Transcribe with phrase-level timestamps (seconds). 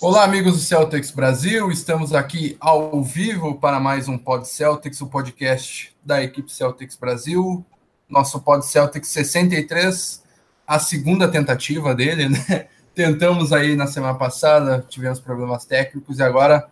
[0.00, 1.70] Olá, amigos do Celtics Brasil.
[1.70, 7.64] Estamos aqui ao vivo para mais um Pod Celtics, o podcast da equipe Celtics Brasil.
[8.08, 10.22] Nosso Pod Celtics 63,
[10.66, 12.68] a segunda tentativa dele, né?
[12.94, 16.68] Tentamos aí na semana passada, tivemos problemas técnicos e agora,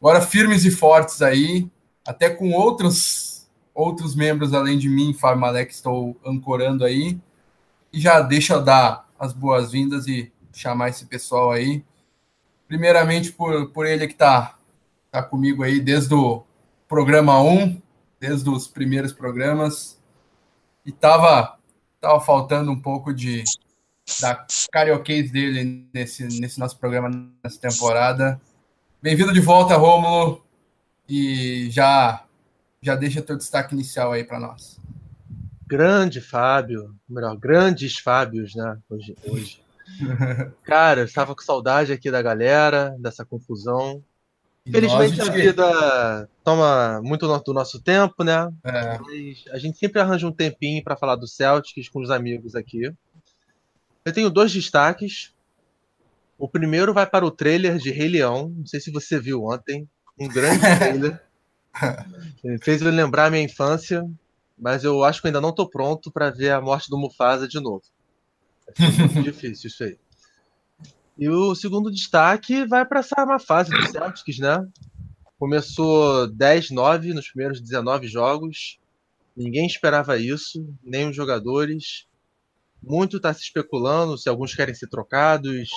[0.00, 1.70] agora firmes e fortes aí,
[2.06, 7.18] até com outros outros membros além de mim, Fábio estou ancorando aí.
[7.92, 11.84] E já deixa eu dar as boas-vindas e chamar esse pessoal aí
[12.70, 14.56] primeiramente por, por ele que está
[15.10, 16.44] tá comigo aí desde o
[16.86, 17.82] programa 1,
[18.20, 20.00] desde os primeiros programas,
[20.86, 21.58] e tava,
[22.00, 23.42] tava faltando um pouco de
[24.20, 27.10] da carioquês dele nesse, nesse nosso programa,
[27.42, 28.40] nessa temporada.
[29.02, 30.44] Bem-vindo de volta, Rômulo,
[31.08, 32.24] e já,
[32.80, 34.78] já deixa teu destaque inicial aí para nós.
[35.66, 39.16] Grande Fábio, melhor, grandes Fábios, né, hoje.
[39.26, 39.69] hoje.
[40.64, 44.02] Cara, eu estava com saudade aqui da galera, dessa confusão.
[44.66, 48.52] Infelizmente a vida toma muito do nosso tempo, né?
[48.62, 48.98] É.
[48.98, 52.92] Mas a gente sempre arranja um tempinho para falar do Celtics com os amigos aqui.
[54.04, 55.34] Eu tenho dois destaques.
[56.38, 58.52] O primeiro vai para o trailer de Rei Leão.
[58.56, 59.88] Não sei se você viu ontem.
[60.18, 61.20] Um grande trailer.
[62.62, 64.04] Fez eu lembrar a minha infância,
[64.58, 67.60] mas eu acho que ainda não estou pronto para ver a morte do Mufasa de
[67.60, 67.82] novo.
[68.78, 69.98] É difícil isso aí.
[71.18, 74.66] E o segundo destaque vai para essa má fase do Celtics, né?
[75.38, 78.78] Começou 10-9 nos primeiros 19 jogos.
[79.36, 82.06] Ninguém esperava isso, nem os jogadores.
[82.82, 85.70] Muito está se especulando se alguns querem ser trocados,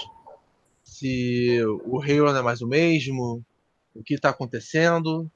[0.83, 3.43] se o não é mais o mesmo,
[3.93, 5.29] o que está acontecendo.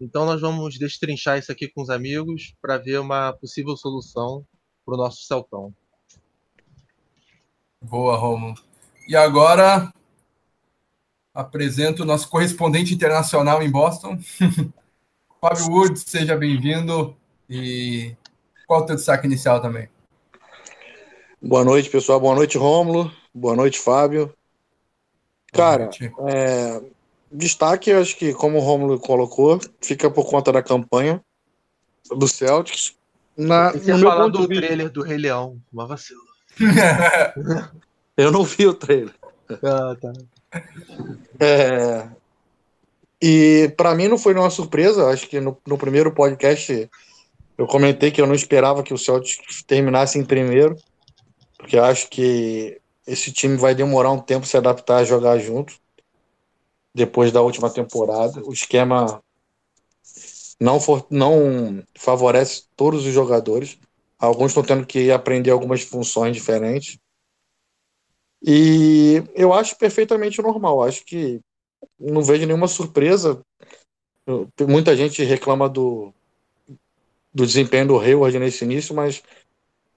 [0.00, 4.46] Então nós vamos destrinchar isso aqui com os amigos para ver uma possível solução
[4.84, 5.74] para o nosso Celtão.
[7.84, 8.54] Boa, Romulo.
[9.06, 9.92] E agora
[11.34, 14.18] apresento o nosso correspondente internacional em Boston,
[15.38, 17.14] Fábio Woods, seja bem-vindo.
[17.48, 18.16] E
[18.66, 19.90] qual o teu destaque inicial também?
[21.42, 22.18] Boa noite, pessoal.
[22.18, 23.12] Boa noite, Rômulo.
[23.34, 24.32] Boa noite, Fábio.
[25.52, 25.90] Cara,
[26.26, 26.82] é,
[27.30, 31.22] destaque, acho que, como o Rômulo colocou, fica por conta da campanha
[32.16, 32.96] do Celtics.
[33.36, 36.23] Na, Você no falar do trailer do Rei Leão, uma vacila.
[38.16, 39.14] eu não vi o trailer.
[39.62, 40.12] Ah, tá.
[41.40, 42.08] É,
[43.20, 45.08] e para mim não foi nenhuma surpresa.
[45.08, 46.90] Acho que no, no, primeiro podcast
[47.56, 50.76] eu comentei que eu não esperava que o Celtics terminasse em primeiro,
[51.58, 55.74] porque acho que esse time vai demorar um tempo se adaptar a jogar junto
[56.94, 58.42] depois da última temporada.
[58.44, 59.22] O esquema
[60.60, 63.78] não, for, não favorece todos os jogadores.
[64.24, 66.98] Alguns estão tendo que aprender algumas funções diferentes.
[68.42, 70.82] E eu acho perfeitamente normal.
[70.82, 71.40] Acho que
[71.98, 73.40] não vejo nenhuma surpresa.
[74.66, 76.12] Muita gente reclama do,
[77.32, 79.22] do desempenho do Hayward nesse início, mas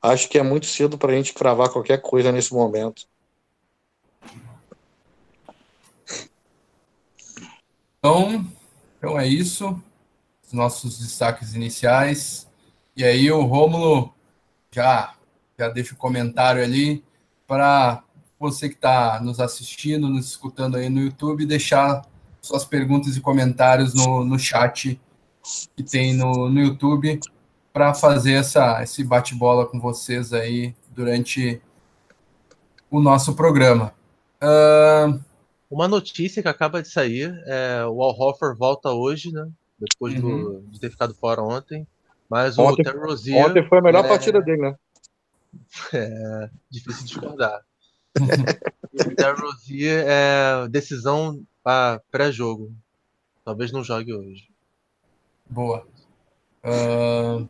[0.01, 3.07] acho que é muito cedo para a gente cravar qualquer coisa nesse momento.
[7.99, 8.45] Então,
[8.97, 9.81] então é isso.
[10.45, 12.47] Os nossos destaques iniciais.
[12.95, 14.13] E aí o Rômulo
[14.71, 15.13] já,
[15.57, 17.03] já deixa o comentário ali
[17.47, 18.03] para
[18.39, 22.03] você que está nos assistindo, nos escutando aí no YouTube, deixar
[22.41, 24.99] suas perguntas e comentários no, no chat
[25.75, 27.19] que tem no, no YouTube
[27.71, 31.61] para fazer essa, esse bate-bola com vocês aí durante
[32.89, 33.93] o nosso programa.
[34.41, 35.19] Uh...
[35.69, 39.49] Uma notícia que acaba de sair, é, o Al Hoffer volta hoje, né?
[39.77, 40.61] Depois uhum.
[40.61, 41.85] do, de ter ficado fora ontem.
[42.29, 43.45] Mas ontem, o Terry Rozier...
[43.45, 44.07] Ontem foi a melhor é...
[44.07, 44.75] partida dele, né?
[45.93, 47.61] É difícil discordar.
[48.19, 52.73] e o Terry Rozier é decisão para pré-jogo.
[53.43, 54.49] Talvez não jogue hoje.
[55.49, 55.87] Boa.
[56.63, 57.47] Uh...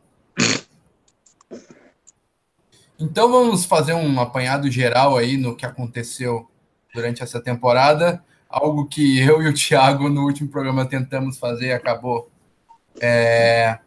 [3.00, 6.50] Então vamos fazer um apanhado geral aí no que aconteceu
[6.94, 8.24] durante essa temporada.
[8.50, 12.32] Algo que eu e o Thiago no último programa tentamos fazer acabou
[13.00, 13.80] é,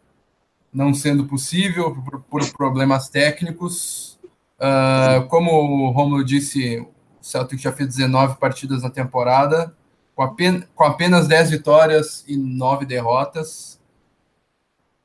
[0.73, 4.19] não sendo possível por, por problemas técnicos.
[4.57, 6.91] Uh, como o Romulo disse, o
[7.21, 9.75] Celtic já fez 19 partidas na temporada,
[10.15, 13.79] com, apenas, com apenas 10 vitórias e 9 derrotas.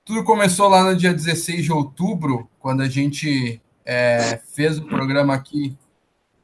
[0.04, 5.34] Tudo começou lá no dia 16 de outubro, quando a gente é, fez o programa
[5.34, 5.76] aqui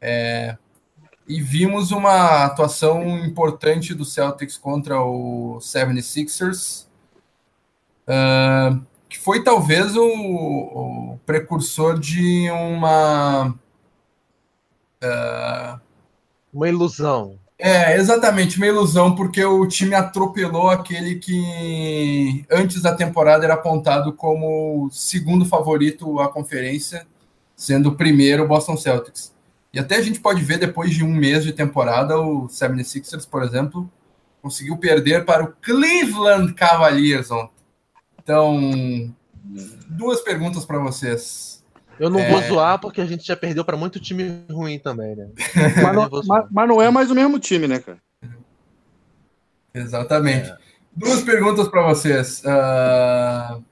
[0.00, 0.56] é,
[1.28, 6.86] e vimos uma atuação importante do Celtics contra o 76ers.
[8.08, 13.54] Uh, que foi talvez o, o precursor de uma
[15.04, 15.80] uh,
[16.50, 17.38] Uma ilusão.
[17.58, 24.14] É, exatamente, uma ilusão, porque o time atropelou aquele que antes da temporada era apontado
[24.14, 27.06] como segundo favorito à conferência,
[27.54, 29.32] sendo o primeiro o Boston Celtics.
[29.74, 33.42] E até a gente pode ver depois de um mês de temporada, o 76ers, por
[33.42, 33.88] exemplo,
[34.40, 37.61] conseguiu perder para o Cleveland Cavaliers ontem.
[38.22, 39.14] Então,
[39.88, 41.64] duas perguntas para vocês.
[41.98, 42.30] Eu não é...
[42.30, 45.28] vou zoar porque a gente já perdeu para muito time ruim também, né?
[45.82, 47.98] mas, não, mas, mas, não, é mais o mesmo time, né, cara?
[49.74, 50.50] Exatamente.
[50.50, 50.58] É.
[50.94, 52.42] Duas perguntas para vocês.
[52.44, 53.62] Uh,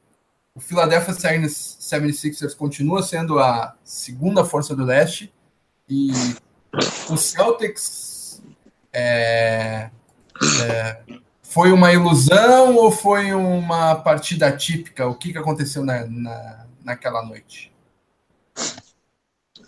[0.54, 5.32] o Philadelphia 76ers continua sendo a segunda força do leste
[5.88, 6.10] e
[7.08, 8.42] o Celtics
[8.92, 9.90] é,
[10.62, 11.00] é,
[11.50, 15.08] foi uma ilusão ou foi uma partida típica?
[15.08, 17.72] O que, que aconteceu na, na, naquela noite?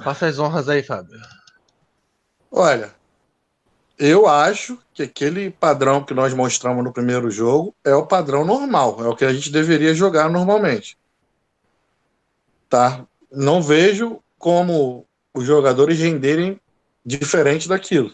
[0.01, 1.21] Faça as honras aí, Fábio.
[2.53, 2.95] Olha,
[3.99, 9.05] eu acho que aquele padrão que nós mostramos no primeiro jogo é o padrão normal,
[9.05, 10.97] é o que a gente deveria jogar normalmente.
[12.69, 13.05] Tá?
[13.29, 15.05] Não vejo como
[15.35, 16.61] os jogadores renderem
[17.05, 18.13] diferente daquilo.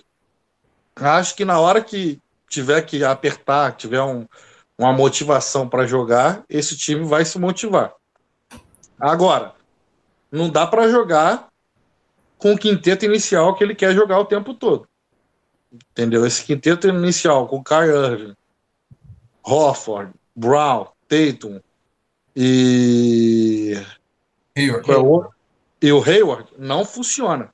[0.96, 2.18] Acho que na hora que
[2.48, 4.26] tiver que apertar, tiver um,
[4.76, 7.92] uma motivação para jogar, esse time vai se motivar.
[8.98, 9.54] Agora,
[10.30, 11.48] não dá para jogar
[12.38, 14.88] com o quinteto inicial que ele quer jogar o tempo todo.
[15.72, 16.24] Entendeu?
[16.24, 18.36] Esse quinteto inicial com Kyrie Irving,
[19.44, 21.60] Hofford, Brown, Tatum
[22.34, 23.74] e
[24.56, 24.90] Hayward.
[24.90, 27.52] É e o Hayward não funciona.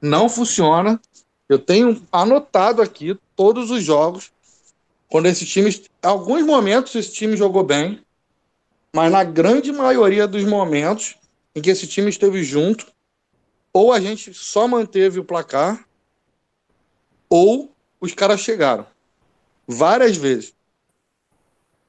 [0.00, 1.00] Não funciona.
[1.48, 4.32] Eu tenho anotado aqui todos os jogos
[5.08, 5.70] quando esse time,
[6.02, 8.00] alguns momentos esse time jogou bem,
[8.94, 11.16] mas na grande maioria dos momentos
[11.54, 12.86] em que esse time esteve junto,
[13.72, 15.86] ou a gente só manteve o placar,
[17.28, 18.86] ou os caras chegaram.
[19.66, 20.54] Várias vezes.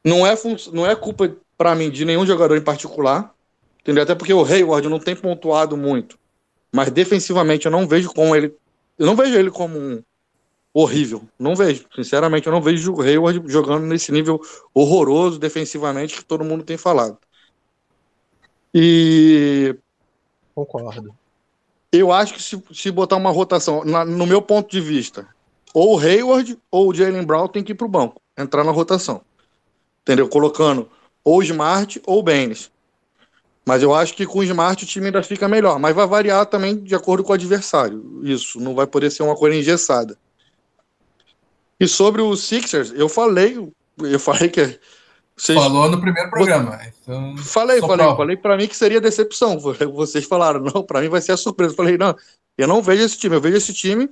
[0.04, 0.36] Não é,
[0.72, 3.34] não é culpa, para mim, de nenhum jogador em particular.
[3.80, 4.04] Entendeu?
[4.04, 6.18] Até porque o Hayward não tem pontuado muito.
[6.74, 8.56] Mas defensivamente eu não vejo como ele.
[9.04, 10.02] Eu não vejo ele como um
[10.74, 11.24] horrível.
[11.38, 11.86] Não vejo.
[11.94, 14.40] Sinceramente, eu não vejo o Hayward jogando nesse nível
[14.74, 17.18] horroroso defensivamente que todo mundo tem falado.
[18.74, 19.76] E.
[20.56, 21.14] Concordo.
[21.92, 25.28] Eu acho que se, se botar uma rotação, na, no meu ponto de vista,
[25.74, 28.72] ou o Hayward ou o Jalen Brown tem que ir para o banco, entrar na
[28.72, 29.20] rotação.
[30.02, 30.30] Entendeu?
[30.30, 30.90] Colocando
[31.26, 32.72] ou o Smart ou o Baines.
[33.66, 35.80] Mas eu acho que com o Smart o time ainda fica melhor.
[35.80, 38.22] Mas vai variar também de acordo com o adversário.
[38.24, 40.18] Isso, não vai poder ser uma coisa engessada.
[41.80, 43.58] E sobre o Sixers, eu falei,
[44.00, 44.80] eu falei que
[45.36, 45.58] vocês...
[45.58, 46.80] Falou no primeiro programa.
[47.02, 48.18] Então, falei, falei, prova.
[48.18, 49.58] falei para mim que seria decepção.
[49.94, 51.74] Vocês falaram, não, para mim vai ser a surpresa.
[51.74, 52.16] Eu falei, não,
[52.58, 53.36] eu não vejo esse time.
[53.36, 54.10] Eu vejo esse time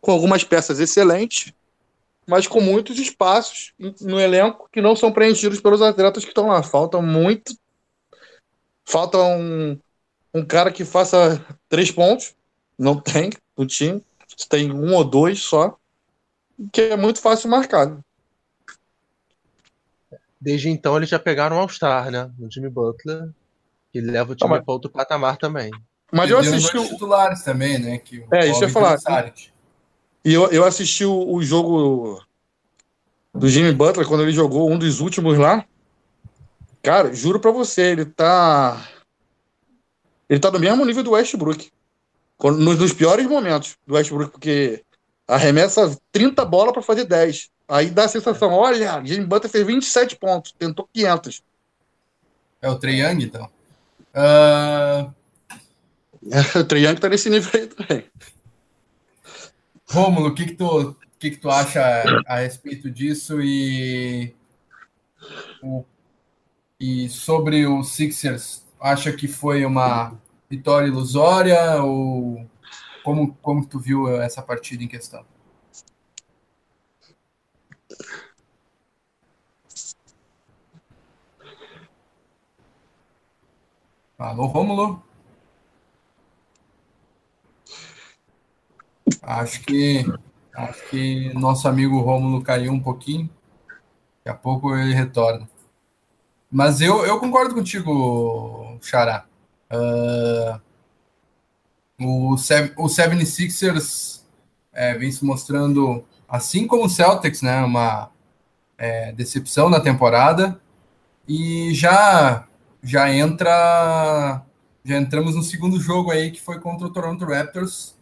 [0.00, 1.52] com algumas peças excelentes,
[2.26, 6.62] mas com muitos espaços no elenco que não são preenchidos pelos atletas que estão lá.
[6.62, 7.52] Falta muito.
[8.90, 9.78] Falta um,
[10.34, 12.34] um cara que faça três pontos.
[12.76, 14.04] Não tem no time.
[14.48, 15.78] Tem um ou dois só.
[16.72, 17.98] Que é muito fácil marcar.
[20.40, 22.30] Desde então eles já pegaram o All-Star, né?
[22.36, 23.30] No Jimmy Butler,
[23.92, 25.70] que leva o time para outro patamar também.
[26.12, 27.98] Mas eu assisti os titulares também, né?
[27.98, 28.98] Que é, isso eu ia falar.
[30.24, 32.20] E eu, eu assisti o, o, jogo
[33.32, 35.64] do Jimmy Butler quando ele jogou um dos últimos lá.
[36.82, 38.88] Cara, juro para você, ele tá
[40.28, 41.72] ele tá no mesmo nível do Westbrook.
[42.42, 44.84] Nos, nos piores momentos do Westbrook, porque
[45.26, 47.50] arremessa 30 bolas para fazer 10.
[47.68, 51.42] Aí dá a sensação, olha, Jimmy Butler fez 27 pontos, tentou 500.
[52.62, 53.50] É o Trey Young, então?
[54.14, 55.12] Uh...
[56.30, 58.04] É, o Trey Young tá nesse nível aí também.
[59.88, 64.32] Rômulo, o que que tu, que que tu acha a respeito disso e,
[65.62, 65.84] o,
[66.80, 68.66] e sobre o Sixers?
[68.80, 70.18] Acha que foi uma
[70.48, 72.48] vitória ilusória ou
[73.04, 75.24] como, como tu viu essa partida em questão?
[84.18, 85.02] Alô, Rômulo?
[89.22, 90.04] Acho que
[90.54, 93.28] acho que nosso amigo Rômulo caiu um pouquinho.
[94.24, 95.49] Daqui a pouco ele retorna.
[96.50, 99.24] Mas eu, eu concordo contigo, Xará.
[99.70, 100.60] Uh,
[102.00, 104.22] o, o 76ers
[104.72, 108.10] é, vem se mostrando, assim como o Celtics, né, uma
[108.76, 110.60] é, decepção na temporada.
[111.28, 112.48] E já
[112.82, 114.42] já entra.
[114.84, 117.94] Já entramos no segundo jogo aí, que foi contra o Toronto Raptors.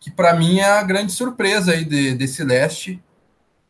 [0.00, 3.02] que para mim é a grande surpresa aí de, desse leste.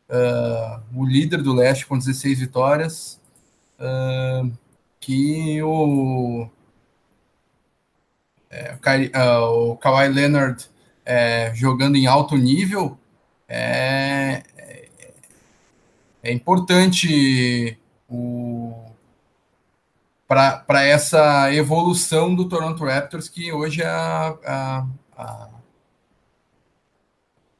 [0.09, 3.21] Uh, o líder do leste com 16 vitórias.
[3.79, 4.51] Uh,
[4.99, 6.49] que o,
[8.51, 8.75] é,
[9.19, 10.67] o, uh, Kawhi Leonard
[11.05, 12.99] é, jogando em alto nível
[13.49, 14.89] é, é,
[16.23, 17.79] é importante
[20.27, 25.49] para essa evolução do Toronto Raptors, que hoje é a, a, a,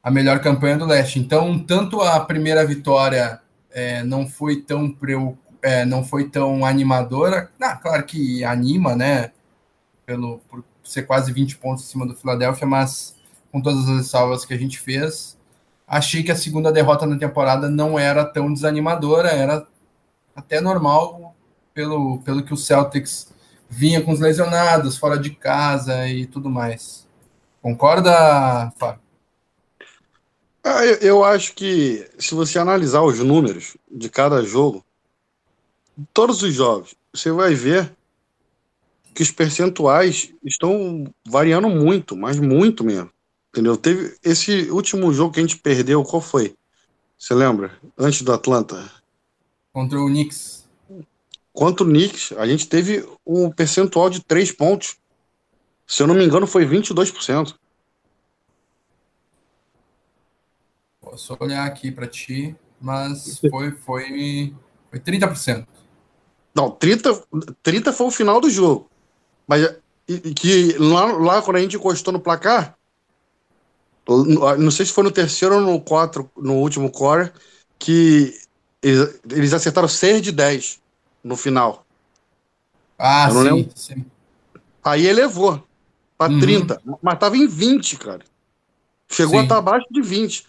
[0.03, 1.19] a melhor campanha do leste.
[1.19, 3.39] Então, tanto a primeira vitória
[3.71, 4.91] é, não foi tão
[5.67, 7.51] é, não foi tão animadora.
[7.59, 9.31] Ah, claro que anima, né?
[10.05, 13.15] Pelo, por ser quase 20 pontos em cima do Philadelphia, mas
[13.51, 15.37] com todas as salvas que a gente fez,
[15.85, 19.67] achei que a segunda derrota na temporada não era tão desanimadora, era
[20.33, 21.35] até normal
[21.73, 23.33] pelo, pelo que o Celtics
[23.69, 27.05] vinha com os lesionados, fora de casa e tudo mais.
[27.61, 29.01] Concorda, Fábio?
[30.63, 34.83] Ah, eu, eu acho que se você analisar os números de cada jogo,
[36.13, 37.95] todos os jogos, você vai ver
[39.13, 43.09] que os percentuais estão variando muito, mas muito mesmo.
[43.49, 43.75] Entendeu?
[43.75, 46.55] Teve esse último jogo que a gente perdeu, qual foi?
[47.17, 47.71] Você lembra?
[47.97, 48.91] Antes do Atlanta?
[49.73, 50.69] Contra o Knicks.
[51.51, 54.97] Contra o Knicks, a gente teve um percentual de 3 pontos.
[55.87, 57.55] Se eu não me engano, foi 22%.
[61.01, 64.53] Posso olhar aqui para ti, mas foi, foi,
[64.91, 65.65] foi 30%.
[66.57, 67.23] Não, 30,
[67.61, 68.89] 30 foi o final do jogo.
[69.47, 69.75] Mas
[70.35, 72.75] que lá, lá quando a gente encostou no placar,
[74.57, 77.31] não sei se foi no terceiro ou no quatro, no último core,
[77.77, 78.33] que
[78.81, 80.79] eles, eles acertaram 6 de 10
[81.23, 81.85] no final.
[82.97, 84.05] Ah, sim, sim,
[84.83, 85.63] Aí elevou
[86.17, 86.39] para uhum.
[86.39, 88.25] 30, mas tava em 20, cara.
[89.07, 89.41] Chegou sim.
[89.41, 90.43] a estar abaixo de 20.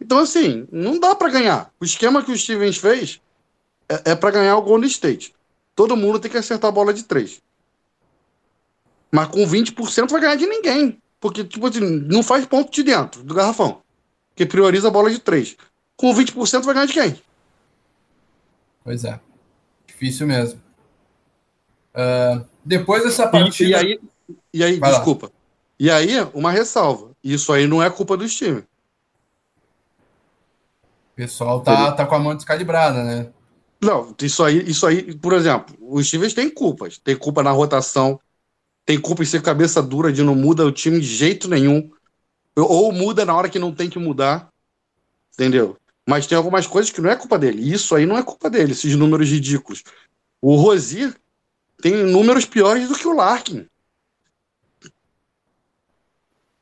[0.00, 1.70] Então, assim, não dá para ganhar.
[1.80, 3.20] O esquema que o Stevens fez
[3.90, 5.34] é, é para ganhar o Golden State.
[5.74, 7.42] Todo mundo tem que acertar a bola de três.
[9.10, 11.02] Mas com 20% vai ganhar de ninguém.
[11.18, 13.82] Porque, tipo assim, não faz ponto de dentro do garrafão.
[14.36, 15.56] Que prioriza a bola de três.
[15.96, 17.20] Com 20% vai ganhar de quem?
[18.84, 19.18] Pois é.
[19.86, 20.60] Difícil mesmo.
[21.92, 23.68] Uh, depois dessa partida.
[23.68, 24.00] E, e aí,
[24.54, 25.26] e aí desculpa.
[25.26, 25.32] Lá.
[25.78, 27.10] E aí, uma ressalva.
[27.22, 28.60] Isso aí não é culpa do time.
[28.60, 28.66] O
[31.16, 33.30] pessoal tá, tá com a mão descalibrada, né?
[33.80, 36.98] Não, isso aí, isso aí, por exemplo, os times têm culpas.
[36.98, 38.20] Tem culpa na rotação,
[38.84, 41.90] tem culpa em ser cabeça dura de não muda o time de jeito nenhum.
[42.56, 44.50] Ou muda na hora que não tem que mudar.
[45.32, 45.78] Entendeu?
[46.06, 47.72] Mas tem algumas coisas que não é culpa dele.
[47.72, 49.82] Isso aí não é culpa dele, esses números ridículos.
[50.42, 51.14] O Rosier
[51.80, 53.66] tem números piores do que o Larkin.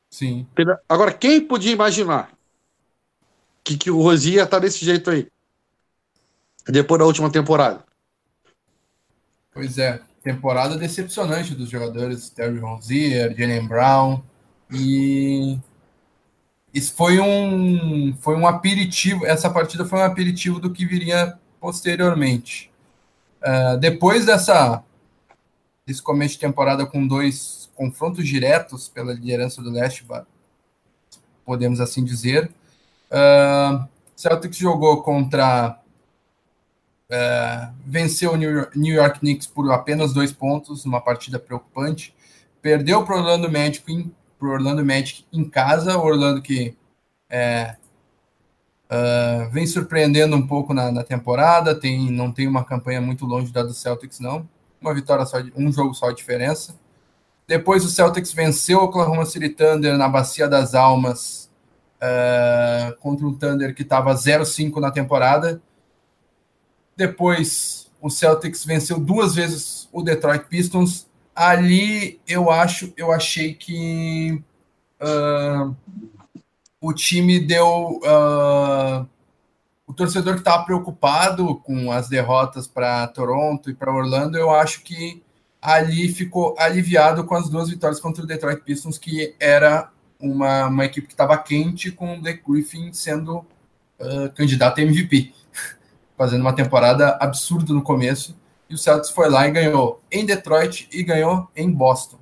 [0.09, 0.47] Sim.
[0.87, 2.31] Agora, quem podia imaginar
[3.63, 5.27] que, que o Rosier ia estar desse jeito aí?
[6.71, 7.83] Depois da última temporada.
[9.53, 14.21] Pois é, temporada decepcionante dos jogadores Terry Rozier, Jalen Brown
[14.71, 15.57] e
[16.73, 19.25] isso foi um foi um aperitivo.
[19.25, 22.71] Essa partida foi um aperitivo do que viria posteriormente.
[23.41, 24.83] Uh, depois dessa
[25.85, 30.05] desse começo de temporada com dois confrontos diretos pela liderança do leste,
[31.43, 32.51] podemos assim dizer,
[33.09, 35.79] uh, Celtics jogou contra
[37.09, 42.13] é, venceu o New York Knicks por apenas dois pontos, uma partida preocupante.
[42.61, 46.77] Perdeu para o Orlando Magic em, pro Orlando Magic em casa, o Orlando que
[47.29, 47.75] é,
[48.91, 53.51] uh, vem surpreendendo um pouco na, na, temporada, tem, não tem uma campanha muito longe
[53.51, 54.47] da do Celtics, não.
[54.79, 56.75] Uma vitória só, de, um jogo só de diferença.
[57.47, 61.49] Depois o Celtics venceu o Oklahoma City Thunder na Bacia das Almas
[61.97, 65.59] uh, contra um Thunder que estava 0-5 na temporada
[66.99, 71.07] depois o Celtics venceu duas vezes o Detroit Pistons.
[71.33, 74.43] Ali eu acho, eu achei que
[75.01, 75.73] uh,
[76.81, 78.01] o time deu.
[78.03, 79.07] Uh,
[79.87, 84.83] o torcedor que estava preocupado com as derrotas para Toronto e para Orlando, eu acho
[84.83, 85.23] que
[85.59, 89.89] ali ficou aliviado com as duas vitórias contra o Detroit Pistons, que era
[90.19, 93.37] uma, uma equipe que estava quente, com o The Griffin sendo
[93.99, 95.33] uh, candidato a MVP
[96.19, 98.37] fazendo uma temporada absurda no começo.
[98.69, 102.19] E o Celtics foi lá e ganhou em Detroit e ganhou em Boston.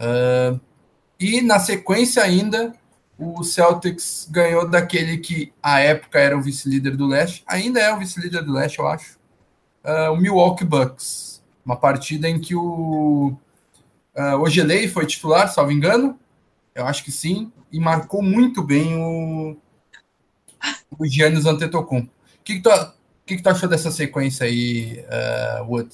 [0.00, 0.60] Uh,
[1.18, 2.74] e na sequência ainda,
[3.16, 7.98] o Celtics ganhou daquele que à época era o vice-líder do leste, ainda é o
[7.98, 9.16] vice-líder do leste, eu acho,
[9.84, 11.40] uh, o Milwaukee Bucks.
[11.64, 13.32] Uma partida em que o
[14.16, 16.18] uh, Ogelei foi titular, salvo engano,
[16.74, 17.52] eu acho que sim.
[17.70, 19.56] e marcou muito bem o,
[20.98, 22.08] o Giannis Antetokounmpo.
[22.08, 22.70] O que, que, tu,
[23.30, 25.90] que, que tu achou dessa sequência aí, uh, Wood?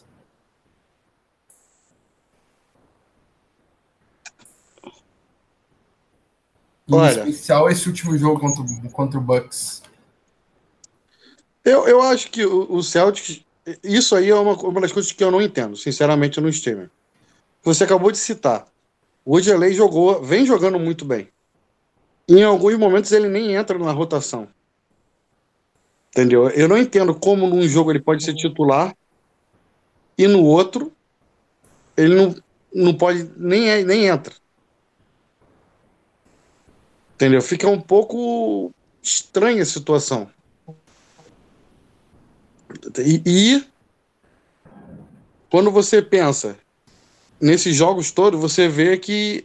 [6.89, 9.83] Em Olha, especial esse último jogo contra, contra o Bucks.
[11.65, 13.45] Eu, eu acho que o, o Celtics.
[13.83, 16.89] Isso aí é uma, uma das coisas que eu não entendo, sinceramente, no streamer.
[17.65, 18.67] Você acabou de citar.
[19.25, 21.29] O Odilei jogou, vem jogando muito bem.
[22.29, 24.49] Em alguns momentos ele nem entra na rotação.
[26.17, 26.49] Entendeu?
[26.49, 28.97] Eu não entendo como num jogo ele pode ser titular
[30.17, 30.91] e no outro
[31.95, 32.35] ele não,
[32.75, 34.35] não pode nem, nem entra.
[37.15, 37.43] Entendeu?
[37.43, 40.31] Fica um pouco estranha a situação.
[42.99, 43.67] E, e
[45.51, 46.57] quando você pensa
[47.39, 49.45] nesses jogos todos, você vê que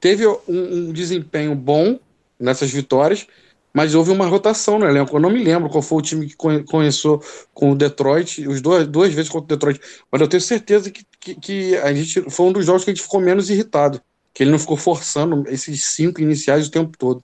[0.00, 2.00] teve um, um, desempenho bom
[2.36, 3.28] nessas vitórias,
[3.72, 5.16] mas houve uma rotação no elenco.
[5.16, 7.22] Eu não me lembro qual foi o time que começou
[7.54, 11.04] com o Detroit, os dois, duas vezes contra o Detroit, mas eu tenho certeza que,
[11.18, 14.00] que, que a gente foi um dos jogos que a gente ficou menos irritado
[14.32, 17.22] que ele não ficou forçando esses cinco iniciais o tempo todo.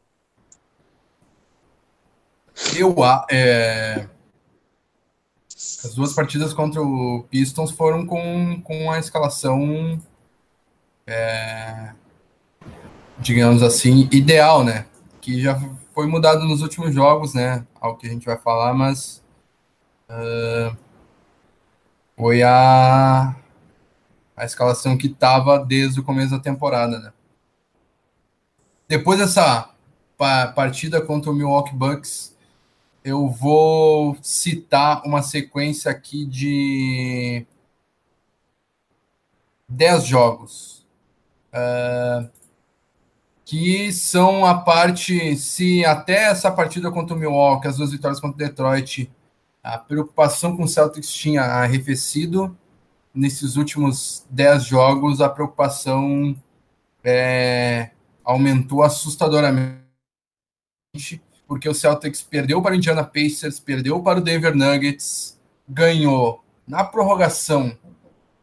[2.75, 2.95] Eu,
[3.31, 4.09] é...
[5.85, 10.01] As duas partidas contra o Pistons foram com, com a escalação,
[11.07, 11.93] é...
[13.19, 14.87] digamos assim, ideal, né?
[15.21, 15.55] Que já
[15.97, 17.67] foi mudado nos últimos jogos, né?
[17.81, 19.25] Ao que a gente vai falar, mas
[20.11, 20.77] uh...
[22.15, 23.35] foi a
[24.37, 27.13] a escalação que estava desde o começo da temporada, né?
[28.87, 29.71] Depois dessa
[30.55, 32.37] partida contra o Milwaukee Bucks,
[33.03, 37.47] eu vou citar uma sequência aqui de
[39.67, 40.87] 10 jogos.
[41.55, 42.29] Uh,
[43.47, 48.35] que são a parte, se até essa partida contra o Milwaukee, as duas vitórias contra
[48.35, 49.09] o Detroit,
[49.63, 52.59] a preocupação com o Celtics tinha arrefecido,
[53.15, 56.37] nesses últimos 10 jogos a preocupação
[57.05, 57.91] é,
[58.25, 59.81] aumentou assustadoramente,
[61.47, 66.83] porque o Celtics perdeu para o Indiana Pacers, perdeu para o Denver Nuggets, ganhou na
[66.83, 67.79] prorrogação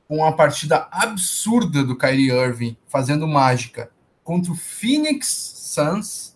[0.07, 3.91] com uma partida absurda do Kyrie Irving fazendo mágica
[4.23, 6.35] contra o Phoenix Suns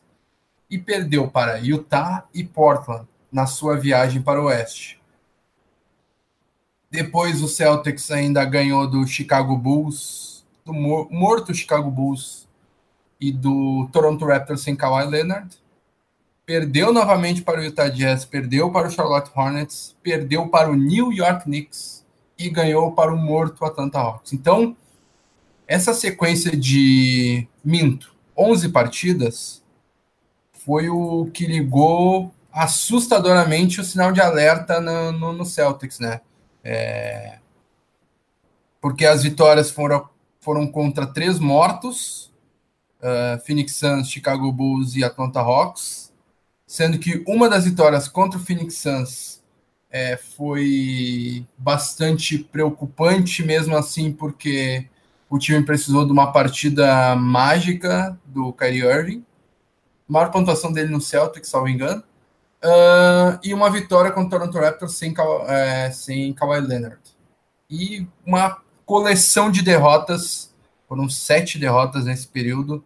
[0.69, 5.01] e perdeu para Utah e Portland na sua viagem para o Oeste.
[6.89, 12.47] Depois o Celtics ainda ganhou do Chicago Bulls, do morto Chicago Bulls
[13.19, 15.49] e do Toronto Raptors sem Kawhi Leonard.
[16.45, 21.11] Perdeu novamente para o Utah Jazz, perdeu para o Charlotte Hornets, perdeu para o New
[21.11, 22.05] York Knicks
[22.39, 24.31] e ganhou para o morto Atlanta Hawks.
[24.31, 24.75] Então,
[25.67, 29.63] essa sequência de minto, 11 partidas,
[30.53, 36.21] foi o que ligou assustadoramente o sinal de alerta no, no, no Celtics, né?
[36.63, 37.39] É,
[38.81, 42.33] porque as vitórias foram, foram contra três mortos,
[43.01, 46.13] uh, Phoenix Suns, Chicago Bulls e Atlanta Hawks,
[46.65, 49.43] sendo que uma das vitórias contra o Phoenix Suns
[49.89, 54.87] é, foi bastante preocupante, mesmo assim, porque
[55.29, 59.25] o time precisou de uma partida mágica do Kyrie Irving,
[60.07, 62.03] maior pontuação dele no Celtic, salvo engano,
[62.57, 65.13] Uh, e uma vitória contra o Toronto Raptors sem,
[65.47, 66.99] é, sem Kawhi Leonard.
[67.69, 70.53] E uma coleção de derrotas,
[70.87, 72.83] foram sete derrotas nesse período.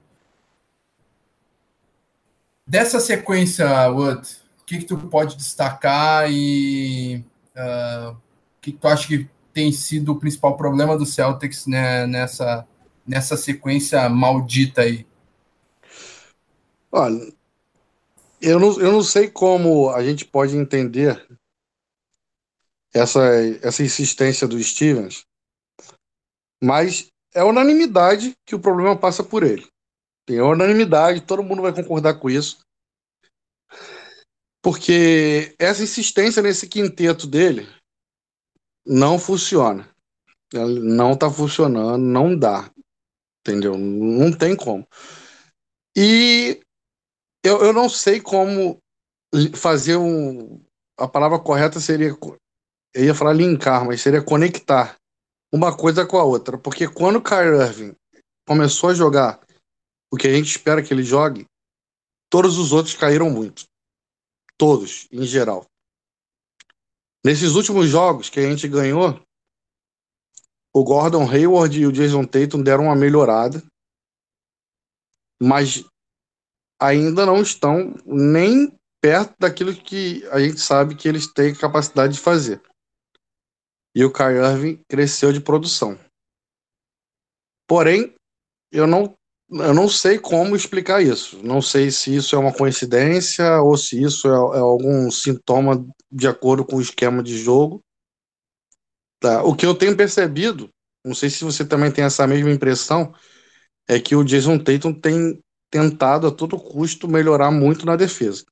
[2.67, 4.27] Dessa sequência, Wood,
[4.62, 7.23] o que, que tu pode destacar e
[7.56, 8.17] uh, o
[8.62, 12.67] que, que tu acha que tem sido o principal problema do Celtics né, nessa,
[13.05, 15.05] nessa sequência maldita aí?
[16.91, 17.33] Olha,
[18.41, 21.25] eu não, eu não sei como a gente pode entender
[22.93, 23.21] essa,
[23.61, 25.23] essa insistência do Stevens,
[26.61, 29.65] mas é unanimidade que o problema passa por ele.
[30.25, 32.59] Tem unanimidade, todo mundo vai concordar com isso.
[34.61, 37.67] Porque essa insistência nesse quinteto dele
[38.86, 39.89] não funciona.
[40.54, 42.70] Não está funcionando, não dá.
[43.41, 43.78] Entendeu?
[43.78, 44.88] Não tem como.
[45.96, 46.62] E
[47.44, 48.78] eu, eu não sei como
[49.56, 50.62] fazer um.
[50.98, 52.15] A palavra correta seria.
[52.94, 54.98] Eu ia falar linkar, mas seria conectar
[55.52, 56.58] uma coisa com a outra.
[56.58, 57.96] Porque quando o Kyrie Irving
[58.46, 59.39] começou a jogar
[60.12, 61.46] o que a gente espera que ele jogue,
[62.30, 63.63] todos os outros caíram muito.
[64.58, 65.65] Todos, em geral.
[67.23, 69.21] Nesses últimos jogos que a gente ganhou,
[70.73, 73.62] o Gordon Hayward e o Jason Tatum deram uma melhorada.
[75.41, 75.84] Mas
[76.79, 82.19] ainda não estão nem perto daquilo que a gente sabe que eles têm capacidade de
[82.19, 82.62] fazer.
[83.93, 85.99] E o Kyrie Irving cresceu de produção.
[87.67, 88.15] Porém,
[88.71, 89.15] eu não,
[89.51, 91.43] eu não sei como explicar isso.
[91.43, 96.27] Não sei se isso é uma coincidência ou se isso é, é algum sintoma de
[96.27, 97.83] acordo com o esquema de jogo.
[99.19, 99.43] Tá.
[99.43, 100.69] O que eu tenho percebido,
[101.05, 103.13] não sei se você também tem essa mesma impressão,
[103.87, 108.45] é que o Jason Tatum tem tentado a todo custo melhorar muito na defesa.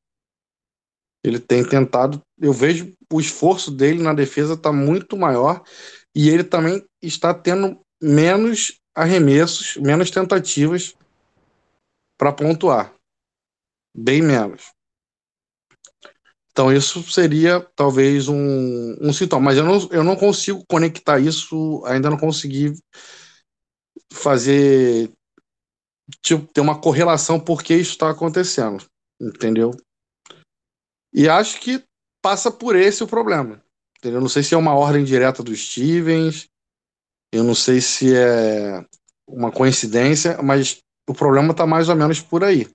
[1.23, 5.63] Ele tem tentado, eu vejo o esforço dele na defesa está muito maior
[6.15, 10.95] e ele também está tendo menos arremessos, menos tentativas
[12.17, 12.93] para pontuar.
[13.95, 14.71] Bem menos.
[16.51, 21.83] Então, isso seria talvez um, um sintoma, mas eu não, eu não consigo conectar isso,
[21.85, 22.73] ainda não consegui
[24.11, 25.11] fazer
[26.21, 28.83] tipo, ter uma correlação por que isso está acontecendo,
[29.21, 29.71] entendeu?
[31.13, 31.83] E acho que
[32.21, 33.63] passa por esse o problema.
[33.97, 34.21] Entendeu?
[34.21, 36.47] Não sei se é uma ordem direta do Stevens,
[37.31, 38.85] eu não sei se é
[39.27, 42.67] uma coincidência, mas o problema está mais ou menos por aí.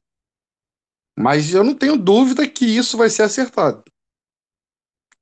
[1.18, 3.82] Mas eu não tenho dúvida que isso vai ser acertado.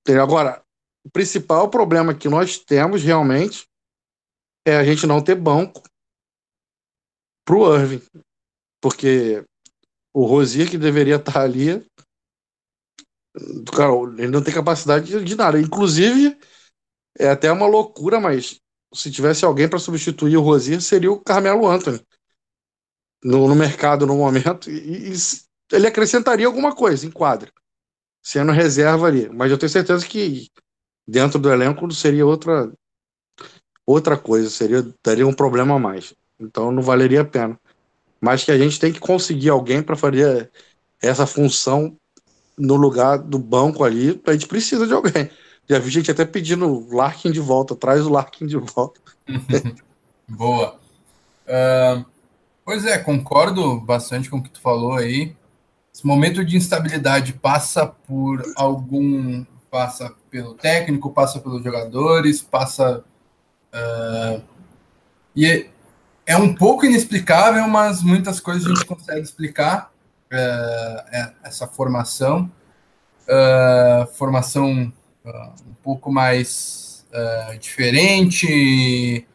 [0.01, 0.23] Entendeu?
[0.23, 0.62] Agora,
[1.05, 3.66] o principal problema que nós temos realmente
[4.66, 5.83] é a gente não ter banco
[7.45, 8.03] para o Irving.
[8.81, 9.45] Porque
[10.14, 11.85] o Rosier, que deveria estar ali,
[13.75, 15.59] Cara, ele não tem capacidade de nada.
[15.59, 16.38] Inclusive,
[17.18, 18.61] é até uma loucura, mas
[18.94, 22.00] se tivesse alguém para substituir o Rosier, seria o Carmelo Anthony
[23.22, 24.70] no, no mercado no momento.
[24.70, 25.16] E, e,
[25.70, 27.50] ele acrescentaria alguma coisa em quadra,
[28.22, 29.28] sendo reserva ali.
[29.28, 30.48] Mas eu tenho certeza que
[31.07, 32.70] dentro do elenco seria outra
[33.85, 36.14] outra coisa, seria daria um problema a mais.
[36.38, 37.59] Então não valeria a pena.
[38.20, 40.50] Mas que a gente tem que conseguir alguém para fazer
[41.00, 41.96] essa função
[42.57, 45.31] no lugar do banco ali, a gente precisa de alguém.
[45.68, 49.01] Já vi gente até pedindo o Larkin de volta, traz o Larkin de volta.
[50.29, 50.79] Boa.
[51.46, 52.05] Uh,
[52.64, 55.35] pois é, concordo bastante com o que tu falou aí.
[55.94, 59.44] Esse momento de instabilidade passa por algum.
[59.70, 63.05] passa pelo técnico, passa pelos jogadores, passa.
[63.72, 64.42] Uh,
[65.37, 65.66] e
[66.27, 69.92] é um pouco inexplicável, mas muitas coisas a gente consegue explicar
[70.33, 72.51] uh, essa formação,
[74.14, 74.92] formação
[75.24, 77.06] um pouco mais
[77.61, 79.26] diferente,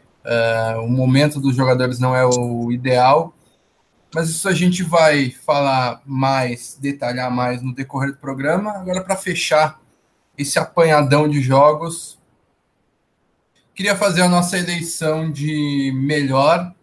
[0.83, 3.33] o momento dos jogadores não é o ideal,
[4.13, 8.71] mas isso a gente vai falar mais, detalhar mais no decorrer do programa.
[8.71, 9.81] Agora, para fechar
[10.37, 12.17] esse apanhadão de jogos,
[13.75, 16.73] queria fazer a nossa eleição de melhor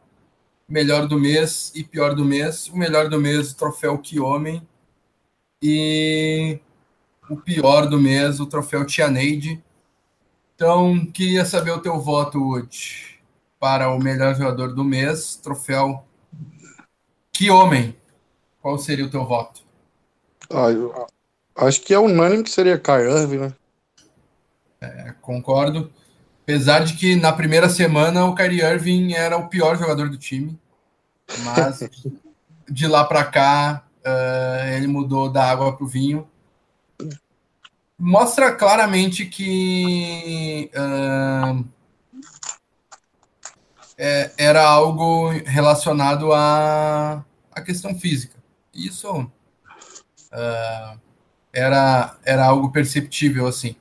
[0.67, 2.69] melhor do mês e pior do mês.
[2.69, 4.67] O melhor do mês, o troféu Que Homem.
[5.63, 6.59] E
[7.29, 9.63] o pior do mês, o troféu Tianeide.
[10.55, 13.21] Então, queria saber o teu voto, Wood,
[13.59, 16.05] para o melhor jogador do mês, troféu
[17.33, 17.97] Que Homem.
[18.61, 19.63] Qual seria o teu voto?
[20.51, 21.07] Ah, eu,
[21.57, 23.55] acho que é unânime que seria Kai Irving, né?
[24.81, 25.91] É, concordo.
[26.43, 30.59] Apesar de que na primeira semana o Kyrie Irving era o pior jogador do time,
[31.43, 31.81] mas
[32.69, 36.29] de lá para cá uh, ele mudou da água para o vinho.
[37.99, 41.65] Mostra claramente que uh,
[43.97, 48.37] é, era algo relacionado à, à questão física.
[48.75, 51.01] Isso uh,
[51.53, 53.77] era, era algo perceptível assim.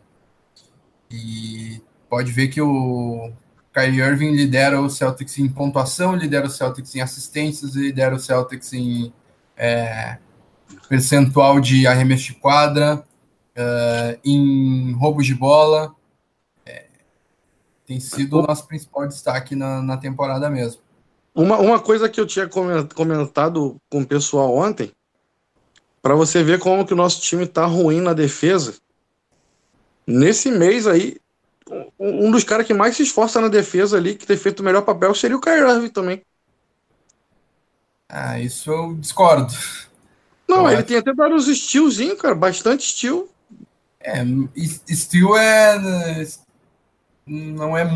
[1.10, 3.32] E pode ver que o
[3.73, 8.71] Kyrie Irving lidera o Celtics em pontuação, lidera o Celtics em assistências, lidera o Celtics
[8.73, 9.12] em
[9.58, 10.17] é,
[10.88, 13.04] percentual de arremesso de quadra,
[13.57, 15.93] uh, em roubos de bola.
[16.65, 16.85] É,
[17.85, 20.81] tem sido o nosso principal destaque na, na temporada mesmo.
[21.35, 24.91] Uma, uma coisa que eu tinha comentado com o pessoal ontem,
[26.01, 28.75] para você ver como que o nosso time está ruim na defesa.
[30.05, 31.17] Nesse mês aí,
[31.97, 34.81] um dos caras que mais se esforça na defesa ali, que tem feito o melhor
[34.83, 36.21] papel, seria o Kyrie também.
[38.07, 39.53] Ah, isso eu discordo.
[40.47, 40.87] Não, eu ele acho...
[40.87, 43.27] tem até dado uns stealzinhos, cara, bastante steel.
[44.03, 44.23] É,
[44.93, 46.27] steel é.
[47.25, 47.89] Não é.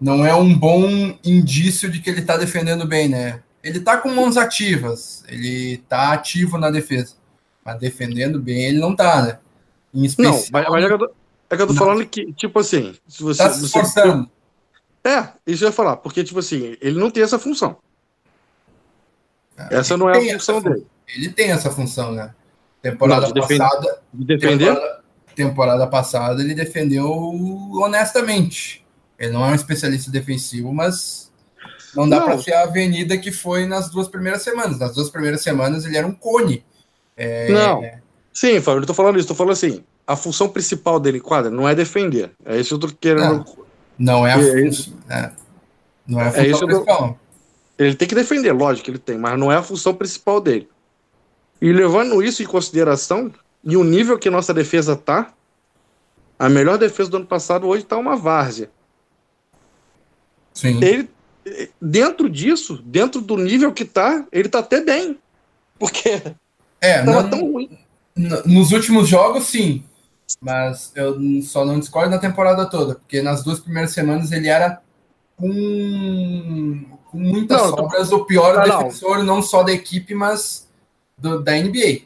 [0.00, 3.40] Não é um bom indício de que ele tá defendendo bem, né?
[3.62, 7.14] Ele tá com mãos ativas, ele tá ativo na defesa.
[7.64, 9.38] Mas defendendo bem, ele não tá, né?
[9.94, 10.88] Em especial, não, mas, mas é
[11.52, 13.42] é que eu tô falando que, tipo assim, se você.
[13.42, 14.28] Tá se esforçando.
[15.04, 17.76] É, isso eu ia falar, porque, tipo assim, ele não tem essa função.
[19.70, 20.86] Essa não é a função dele.
[21.14, 22.34] Ele tem essa função, né?
[22.82, 23.98] Temporada não, passada.
[24.12, 24.66] De defender?
[24.66, 25.02] Temporada,
[25.36, 27.08] temporada, passada ele defendeu
[27.74, 28.84] honestamente.
[29.18, 31.30] Ele não é um especialista defensivo, mas
[31.94, 34.78] não dá para ser a avenida que foi nas duas primeiras semanas.
[34.78, 36.64] Nas duas primeiras semanas ele era um cone.
[37.16, 37.52] É...
[37.52, 37.82] Não.
[38.32, 39.84] Sim, Fábio, eu tô falando isso, tô falando assim.
[40.04, 42.32] A função principal dele, quadra, não é defender.
[42.44, 43.44] É isso que eu tô querendo.
[43.96, 44.94] Não, não é a é função.
[45.08, 45.30] É.
[46.04, 47.18] Não é a função é principal.
[47.78, 50.68] Ele tem que defender, lógico que ele tem, mas não é a função principal dele.
[51.62, 55.32] E levando isso em consideração, e o nível que nossa defesa tá,
[56.36, 58.68] a melhor defesa do ano passado hoje tá uma várzea.
[60.52, 60.82] Sim.
[60.82, 61.08] Ele,
[61.80, 65.16] dentro disso, dentro do nível que tá, ele tá até bem.
[65.78, 66.20] Porque
[66.80, 67.78] é, tava não, tão ruim.
[68.44, 69.84] Nos últimos jogos, sim.
[70.40, 74.82] Mas eu só não discordo na temporada toda, porque nas duas primeiras semanas ele era
[75.36, 78.16] com, com muitas não, sobras tô...
[78.16, 79.36] o pior ah, defensor, não.
[79.36, 79.42] não.
[79.42, 80.66] só da equipe, mas
[81.22, 82.02] do, da NBA.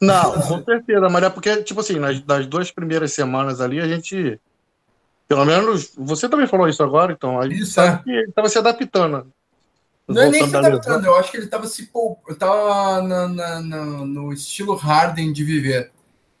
[0.00, 3.88] Não, com certeza, mas é porque, tipo assim, nas, nas duas primeiras semanas ali, a
[3.88, 4.40] gente.
[5.26, 5.92] Pelo menos.
[5.96, 7.40] Você também falou isso agora, então.
[7.40, 8.02] A gente isso, sabe é.
[8.02, 9.32] que ele estava se adaptando.
[10.06, 12.38] Não é nem se adaptando, eu acho que ele estava se poupando.
[12.38, 15.90] Tava na, na, na, no estilo Harden de viver.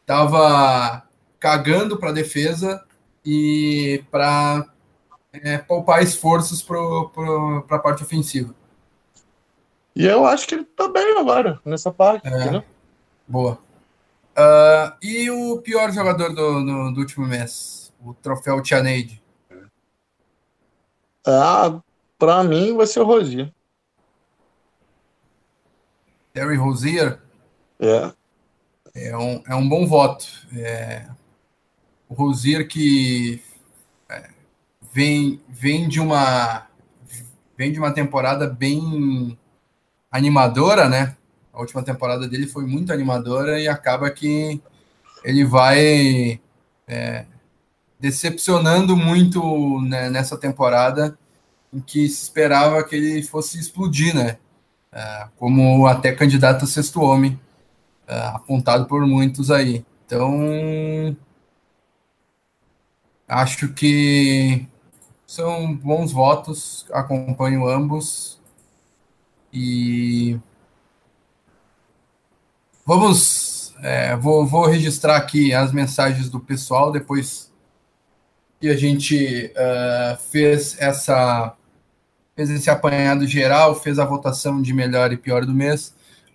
[0.04, 1.02] Tava
[1.40, 2.84] cagando para defesa
[3.24, 4.66] e para
[5.32, 6.78] é, poupar esforços para
[7.76, 8.54] a parte ofensiva.
[9.96, 12.28] E eu acho que ele tá bem agora, nessa parte.
[12.28, 12.62] É.
[13.26, 13.58] Boa.
[14.36, 17.90] Uh, e o pior jogador do, do, do último mês?
[18.04, 19.22] O troféu Tianeide?
[21.26, 21.80] Ah,
[22.18, 23.50] para mim vai ser o Rosier.
[26.34, 27.18] Terry Rosier?
[27.80, 28.12] É.
[28.94, 30.26] É um, é um bom voto.
[30.54, 31.08] É,
[32.06, 33.42] o Rosier que
[34.92, 36.66] vem, vem de uma
[37.56, 39.38] vem de uma temporada bem
[40.16, 41.16] animadora, né?
[41.52, 44.60] A última temporada dele foi muito animadora e acaba que
[45.24, 46.40] ele vai
[46.86, 47.24] é,
[47.98, 51.18] decepcionando muito né, nessa temporada
[51.72, 54.38] em que se esperava que ele fosse explodir, né?
[54.92, 57.38] É, como até candidato a sexto homem,
[58.06, 59.84] é, apontado por muitos aí.
[60.06, 61.16] Então,
[63.28, 64.66] acho que
[65.26, 68.40] são bons votos, acompanho ambos.
[69.52, 69.95] E
[72.86, 73.74] vamos.
[73.82, 77.52] É, vou, vou registrar aqui as mensagens do pessoal depois
[78.58, 81.54] que a gente uh, fez essa
[82.34, 85.94] fez esse apanhado geral, fez a votação de melhor e pior do mês.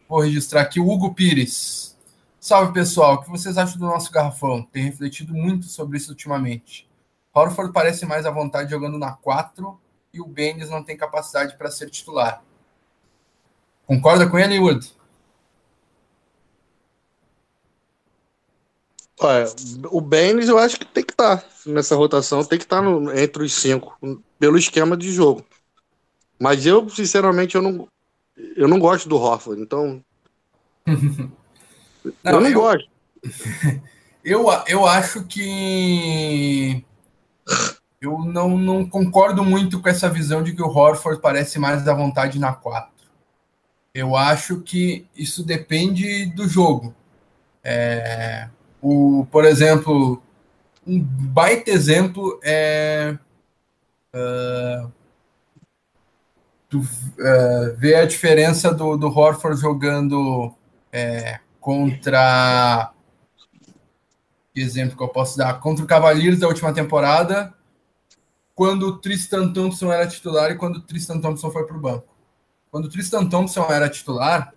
[0.09, 1.95] Vou registrar aqui o Hugo Pires.
[2.39, 4.63] Salve pessoal, o que vocês acham do nosso garrafão?
[4.63, 6.89] Tem refletido muito sobre isso ultimamente.
[7.33, 9.79] Horford parece mais à vontade jogando na 4
[10.11, 12.43] e o Baines não tem capacidade para ser titular.
[13.85, 14.91] Concorda com ele, Wood?
[19.23, 19.45] Olha,
[19.91, 23.21] o Baines eu acho que tem que estar tá nessa rotação, tem que estar tá
[23.21, 23.95] entre os cinco,
[24.39, 25.45] pelo esquema de jogo.
[26.39, 27.87] Mas eu, sinceramente, eu não,
[28.55, 30.03] eu não gosto do Horford, então.
[30.87, 31.31] não,
[32.25, 32.89] eu não eu, gosto.
[34.23, 36.85] Eu, eu acho que
[37.99, 41.93] eu não, não concordo muito com essa visão de que o Horford parece mais à
[41.95, 42.91] vontade na 4.
[43.95, 46.93] Eu acho que isso depende do jogo.
[47.63, 48.47] É,
[48.81, 50.21] o, por exemplo,
[50.85, 53.17] um baita exemplo é
[54.15, 54.91] uh,
[56.67, 60.53] tu, uh, ver a diferença do, do Horford jogando
[60.91, 62.93] é, contra
[64.53, 65.59] que exemplo que eu posso dar?
[65.59, 67.53] Contra o Cavaliers da última temporada,
[68.53, 72.07] quando o Tristan Thompson era titular e quando o Tristan Thompson foi para o banco.
[72.69, 74.53] Quando o Tristan Thompson era titular,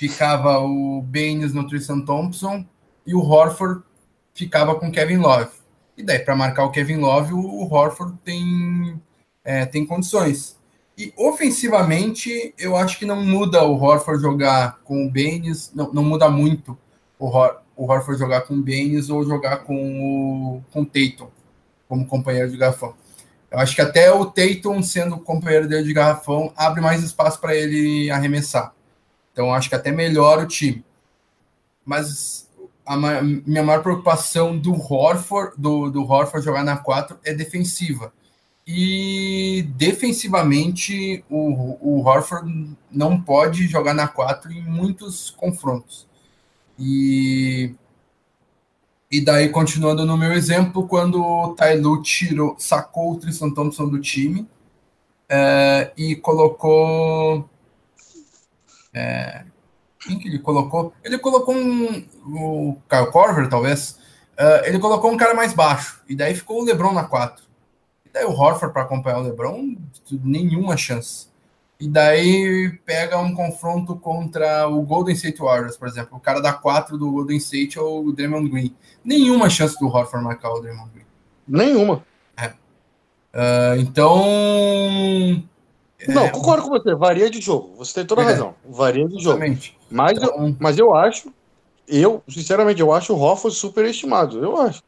[0.00, 2.64] ficava o Baines no Tristan Thompson
[3.06, 3.82] e o Horford
[4.32, 5.50] ficava com Kevin Love.
[5.94, 8.98] E daí, para marcar o Kevin Love, o Horford tem,
[9.44, 10.58] é, tem condições.
[10.96, 16.02] E ofensivamente, eu acho que não muda o Horford jogar com o Baines, não, não
[16.02, 16.78] muda muito
[17.18, 21.28] o, Hor o Horford jogar com o Baines ou jogar com o, com o Tatum
[21.86, 22.94] como companheiro de garrafão.
[23.50, 27.54] Eu acho que até o Tatum, sendo companheiro dele de garrafão, abre mais espaço para
[27.54, 28.72] ele arremessar.
[29.40, 30.84] Então, acho que até melhora o time.
[31.82, 32.46] Mas
[32.84, 38.12] a minha maior preocupação do Horford, do, do Horford jogar na 4 é defensiva.
[38.66, 46.06] E defensivamente, o, o Horford não pode jogar na 4 em muitos confrontos.
[46.78, 47.74] E,
[49.10, 53.98] e daí, continuando no meu exemplo, quando o Tailu tirou, sacou o Tristan Thompson do
[53.98, 54.46] time
[55.30, 57.48] é, e colocou
[58.92, 59.44] É,
[60.00, 60.92] quem que ele colocou?
[61.04, 62.04] Ele colocou um.
[62.24, 63.98] O Kyle Corver, talvez.
[64.32, 66.02] Uh, ele colocou um cara mais baixo.
[66.08, 67.44] E daí ficou o LeBron na 4.
[68.06, 69.76] E daí o Horford para acompanhar o LeBron,
[70.10, 71.28] nenhuma chance.
[71.78, 76.16] E daí pega um confronto contra o Golden State Warriors, por exemplo.
[76.16, 78.74] O cara da 4 do Golden State é o Draymond Green.
[79.04, 81.06] Nenhuma chance do Horford marcar o Draymond Green.
[81.46, 82.04] Nenhuma.
[82.36, 82.48] É.
[82.48, 85.42] Uh, então.
[86.08, 86.94] Não, é, concordo com você.
[86.94, 87.74] Varia de jogo.
[87.76, 88.54] Você tem toda a é, razão.
[88.68, 89.40] Varia de jogo.
[89.90, 90.46] Mas, então...
[90.46, 91.32] eu, mas eu acho.
[91.86, 94.42] Eu, sinceramente, eu acho o Horford superestimado.
[94.42, 94.82] Eu acho.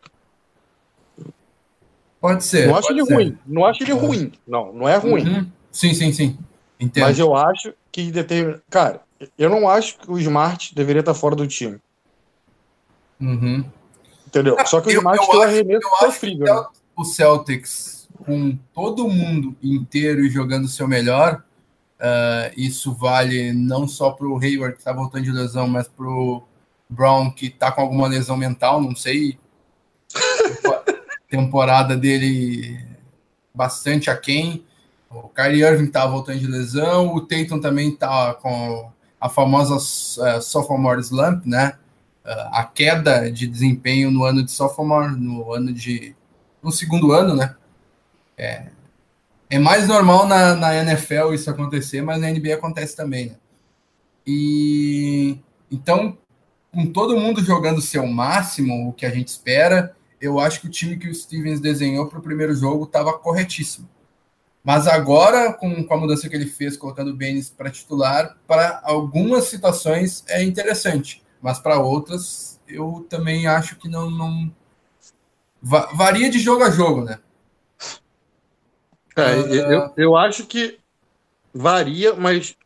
[2.20, 2.68] Pode ser.
[2.68, 3.14] Não acho ele ser.
[3.14, 3.38] ruim.
[3.44, 4.32] Não acho ele ruim.
[4.46, 5.26] Não, não é ruim.
[5.26, 5.46] Uhum.
[5.72, 6.38] Sim, sim, sim.
[6.78, 7.04] Entendo.
[7.04, 8.62] Mas eu acho que determina.
[8.70, 9.00] Cara,
[9.36, 11.78] eu não acho que o Smart deveria estar fora do time.
[13.20, 13.64] Uhum.
[14.26, 14.56] Entendeu?
[14.66, 16.46] Só que o Smart eu, eu tem um arremesso sofrível.
[16.46, 16.66] Né?
[16.96, 21.42] O Celtics, com todo mundo inteiro e jogando o seu melhor,
[22.00, 26.06] uh, isso vale não só para o Hayward, que está voltando de lesão, mas para
[26.06, 26.42] o
[26.88, 29.38] Brown, que está com alguma lesão mental, não sei
[31.28, 32.78] temporada dele
[33.54, 34.64] bastante aquém.
[35.10, 40.42] O Kyrie Irving tá voltando de lesão, o Tatum também tá com a famosa uh,
[40.42, 41.78] sophomore slump, né?
[42.24, 46.14] Uh, a queda de desempenho no ano de sophomore, no ano de
[46.62, 47.56] no segundo ano, né?
[48.36, 48.66] É,
[49.50, 53.36] é mais normal na, na NFL isso acontecer, mas na NBA acontece também, né?
[54.26, 55.38] E
[55.70, 56.16] então,
[56.72, 60.70] com todo mundo jogando seu máximo, o que a gente espera, eu acho que o
[60.70, 63.88] time que o Stevens desenhou para o primeiro jogo estava corretíssimo.
[64.64, 68.80] Mas agora, com, com, a mudança que ele fez, colocando o Benes para titular, para
[68.84, 74.50] algumas situações é interessante, mas para outras eu também acho que não, não...
[75.60, 77.18] Va varia de jogo a jogo, né?
[79.16, 79.54] É, uh...
[79.54, 80.78] eu, eu acho que
[81.52, 82.56] varia, mas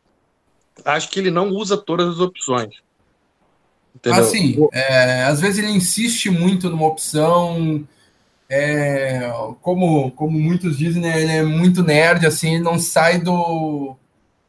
[0.85, 2.75] acho que ele não usa todas as opções.
[3.95, 4.21] Entendeu?
[4.21, 7.85] Assim, é, às vezes ele insiste muito numa opção,
[8.49, 9.31] é,
[9.61, 13.95] como, como muitos dizem, né, ele é muito nerd, assim, ele não sai do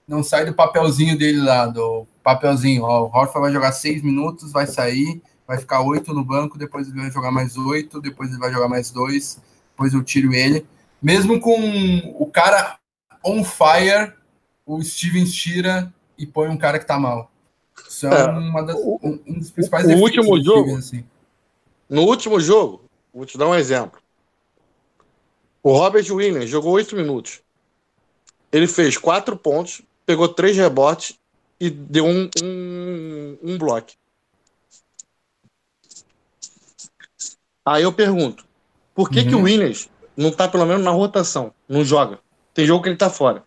[0.06, 4.52] não sai do papelzinho dele lá, do papelzinho, ó, o Horford vai jogar seis minutos,
[4.52, 8.38] vai sair, vai ficar oito no banco, depois ele vai jogar mais oito, depois ele
[8.38, 9.38] vai jogar mais dois,
[9.70, 10.66] depois eu tiro ele.
[11.00, 11.56] Mesmo com
[12.18, 12.78] o cara
[13.24, 14.12] on fire,
[14.66, 17.30] o Stevens tira e põe um cara que tá mal.
[17.88, 21.04] Isso é, é uma das, um, um, dos principais o, último jogo, assim.
[21.88, 22.82] No último jogo,
[23.14, 24.00] vou te dar um exemplo.
[25.62, 27.40] O Robert Williams jogou oito minutos.
[28.50, 31.18] Ele fez quatro pontos, pegou três rebotes
[31.60, 33.92] e deu um, um, um bloco.
[37.64, 38.46] Aí eu pergunto,
[38.94, 39.28] por que, uhum.
[39.28, 39.44] que o uhum.
[39.44, 41.54] Williams não tá pelo menos na rotação?
[41.68, 42.18] Não joga?
[42.52, 43.44] Tem jogo que ele tá fora.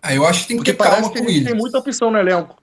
[0.00, 1.50] Ah, eu acho que tem que Porque ter calma com o Williams.
[1.50, 2.62] Tem muita opção no elenco.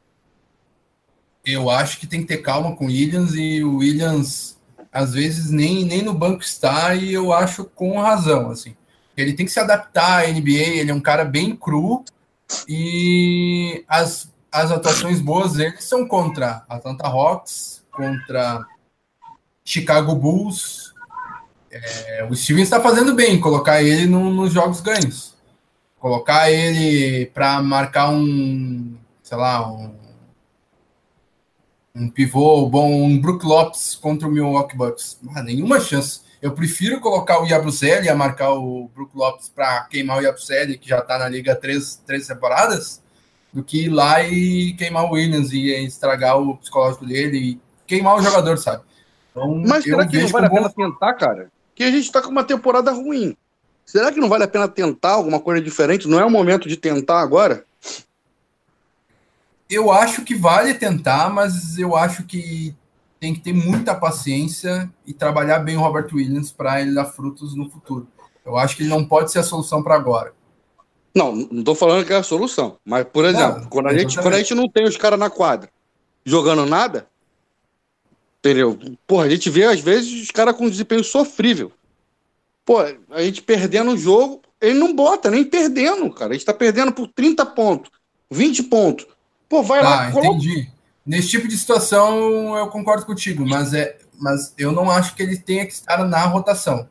[1.44, 4.58] Eu acho que tem que ter calma com o Williams e o Williams
[4.90, 8.74] às vezes nem, nem no banco está e eu acho com razão assim.
[9.18, 12.06] Ele tem que se adaptar à NBA, ele é um cara bem cru
[12.70, 18.66] e as, as atuações boas dele são contra Atlanta Hawks, contra
[19.66, 20.91] Chicago Bulls.
[21.72, 25.32] É, o Steven está fazendo bem colocar ele no, nos jogos ganhos
[26.02, 29.96] colocar ele para marcar um, sei lá, um,
[31.96, 35.20] um pivô bom, um Brook Lopes contra o Milwaukee Bucks.
[35.36, 36.22] Ah, nenhuma chance.
[36.42, 40.90] Eu prefiro colocar o Yabusele a marcar o Brook Lopes para queimar o Yabusele, que
[40.90, 43.00] já está na liga três, três temporadas,
[43.54, 48.16] do que ir lá e queimar o Williams e estragar o psicológico dele e queimar
[48.16, 48.82] o jogador, sabe?
[49.30, 51.52] Então, Mas será que não vale a pena tentar, cara?
[51.76, 53.36] Que a gente está com uma temporada ruim.
[53.86, 56.08] Será que não vale a pena tentar alguma coisa diferente?
[56.08, 57.66] Não é o momento de tentar agora?
[59.70, 62.76] Eu acho que vale tentar, mas eu acho que
[63.20, 67.56] tem que ter muita paciência e trabalhar bem o Robert Williams para ele dar frutos
[67.56, 68.08] no futuro.
[68.46, 70.34] Eu acho que ele não pode ser a solução para agora.
[71.14, 72.78] Não, não estou falando que é a solução.
[72.84, 75.30] Mas, por exemplo, não, quando, a gente, quando a gente não tem os caras na
[75.30, 75.70] quadra
[76.26, 77.08] jogando nada,
[78.42, 78.78] entendeu?
[79.08, 81.72] Porra, a gente vê às vezes os caras com desempenho sofrível.
[82.66, 82.80] Pô,
[83.12, 86.32] a gente perdendo o jogo, ele não bota, nem perdendo, cara.
[86.32, 87.92] A gente tá perdendo por 30 pontos,
[88.30, 89.08] 20 pontos.
[89.48, 90.10] Pô, vai tá, lá.
[90.10, 90.70] Entendi.
[91.06, 95.38] Nesse tipo de situação, eu concordo contigo, mas, é, mas eu não acho que ele
[95.38, 96.88] tenha que estar na rotação.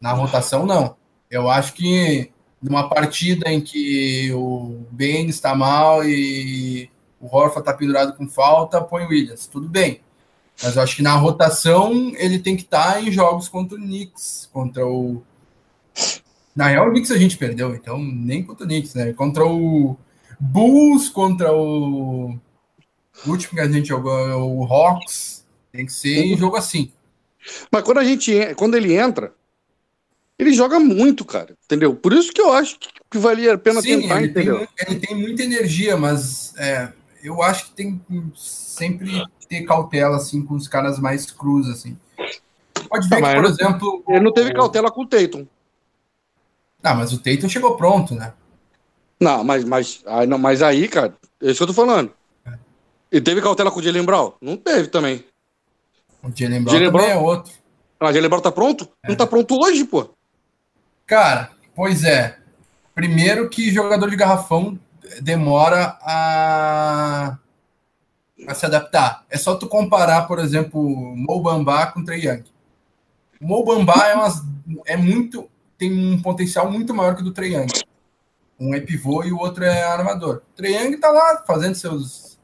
[0.00, 0.96] Na rotação, não.
[1.30, 2.30] Eu acho que
[2.62, 8.80] numa partida em que o Ben está mal e o Horfa está pendurado com falta,
[8.80, 9.46] põe o Williams.
[9.46, 10.00] Tudo bem.
[10.62, 13.80] Mas eu acho que na rotação ele tem que estar tá em jogos contra o
[13.80, 15.22] Knicks, contra o.
[16.54, 19.12] Na real, o Knicks a gente perdeu, então nem contra o Knicks, né?
[19.12, 19.96] Contra o,
[20.40, 22.30] Bulls contra o...
[23.26, 24.12] o último que a gente jogou,
[24.58, 25.44] o Hawks.
[25.70, 26.90] Tem que ser em jogo assim.
[27.70, 29.32] Mas quando a gente quando ele entra,
[30.36, 31.56] ele joga muito, cara.
[31.64, 31.94] Entendeu?
[31.94, 32.76] Por isso que eu acho
[33.08, 34.58] que valia a pena Sim, tentar, ele entendeu?
[34.58, 36.92] Tem, ele tem muita energia, mas é,
[37.22, 38.00] eu acho que tem
[38.34, 41.98] sempre ter cautela assim com os caras mais crus assim.
[42.88, 45.46] Pode ver não, que, por exemplo, ele não teve cautela com o Tatum.
[46.82, 48.32] Não, mas o Tatum chegou pronto, né?
[49.20, 52.10] Não, mas, mas, aí, não, mas aí, cara, é isso que eu tô falando.
[52.46, 52.52] É.
[53.12, 54.32] E teve cautela com o Jalen Brown?
[54.40, 55.24] Não teve também.
[56.22, 57.52] O Jalen Brown, Jalen Brown é outro.
[57.98, 58.88] Ah, o Jalen Brown tá pronto?
[59.02, 59.08] É.
[59.08, 60.08] Não tá pronto hoje, pô.
[61.06, 62.38] Cara, pois é.
[62.94, 64.78] Primeiro que jogador de garrafão
[65.20, 67.36] demora a,
[68.46, 69.24] a se adaptar.
[69.30, 70.82] É só tu comparar, por exemplo,
[71.16, 72.44] Mo Bamba com Trey Young.
[73.40, 74.42] O Mo Bamba é, umas,
[74.86, 77.68] é muito tem um potencial muito maior que o do Trey Young.
[78.58, 80.42] Um é pivô e o outro é armador.
[80.52, 82.38] O Trey Young tá lá fazendo seus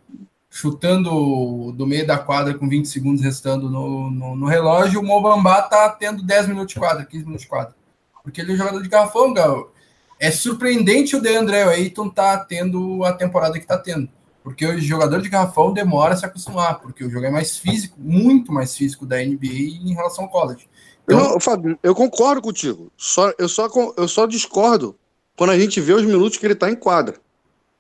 [0.57, 5.61] chutando do meio da quadra com 20 segundos restando no, no, no relógio, o Mobamba
[5.61, 7.74] tá tendo 10 minutos de quadra, 15 minutos de quadra.
[8.22, 9.70] Porque ele é um jogador de garrafão, Gal.
[10.18, 14.09] É surpreendente o DeAndre Ayton tá tendo a temporada que tá tendo.
[14.47, 17.99] Porque o jogador de garrafão demora a se acostumar, porque o jogo é mais físico,
[17.99, 20.68] muito mais físico da NBA em relação ao college.
[21.03, 22.88] Então, eu, Fábio, eu concordo contigo.
[22.97, 24.94] Só, eu, só, eu só discordo
[25.36, 27.16] quando a gente vê os minutos que ele tá em quadra.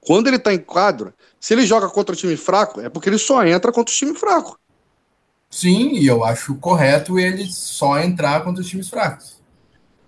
[0.00, 3.18] Quando ele tá em quadra, se ele joga contra o time fraco, é porque ele
[3.18, 4.58] só entra contra o time fraco.
[5.48, 9.40] Sim, e eu acho correto ele só entrar contra os times fracos.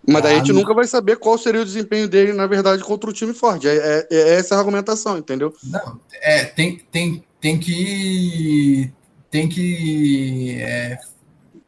[0.09, 3.11] Mas daí a gente nunca vai saber qual seria o desempenho dele, na verdade, contra
[3.11, 3.69] o time forte.
[3.69, 5.53] É, é, é essa a argumentação, entendeu?
[5.65, 8.93] Não, é, tem, tem, tem que.
[9.31, 10.99] Tem que é,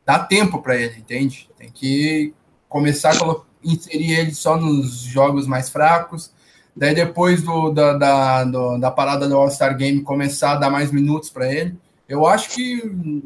[0.07, 1.51] dar tempo para ele, entende?
[1.59, 2.33] Tem que
[2.69, 6.33] começar a inserir ele só nos jogos mais fracos
[6.81, 10.91] Daí depois do, da, da, do, da parada do All-Star Game começar a dar mais
[10.91, 11.77] minutos para ele.
[12.09, 12.83] Eu acho que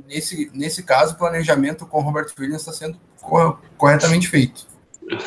[0.08, 2.98] nesse, nesse caso o planejamento com o Robert Williams está sendo
[3.76, 4.66] corretamente feito.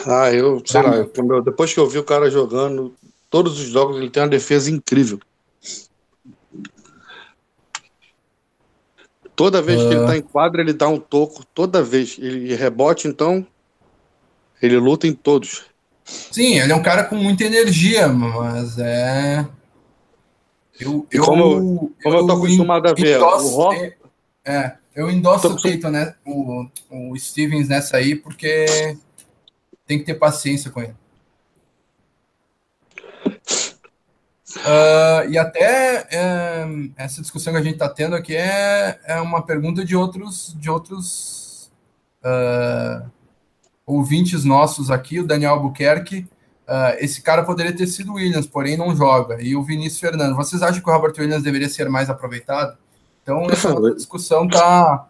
[0.06, 2.96] Ah, eu sei lá, eu, depois que eu vi o cara jogando,
[3.30, 5.20] todos os jogos ele tem uma defesa incrível.
[9.36, 10.18] Toda vez que ele está ah.
[10.18, 11.46] em quadra, ele dá um toco.
[11.54, 12.18] Toda vez.
[12.18, 13.46] Ele rebote, então,
[14.60, 15.66] ele luta em todos.
[16.04, 19.48] Sim, ele é um cara com muita energia, mas é.
[20.80, 23.94] Eu, eu, como, como eu, eu tô acostumado a ver, endosso, o Rock...
[24.46, 26.16] É, eu endosso o Tatum, né?
[26.26, 28.98] O, o Stevens nessa aí, porque
[29.88, 30.96] tem que ter paciência com ele.
[34.58, 36.68] Uh, e até é,
[36.98, 40.70] essa discussão que a gente está tendo aqui é, é uma pergunta de outros de
[40.70, 41.72] outros
[42.24, 43.10] uh,
[43.86, 46.28] ouvintes nossos aqui, o Daniel Albuquerque,
[46.68, 49.42] uh, esse cara poderia ter sido Williams, porém não joga.
[49.42, 52.78] E o Vinícius Fernando, vocês acham que o Robert Williams deveria ser mais aproveitado?
[53.24, 55.08] Então, essa discussão está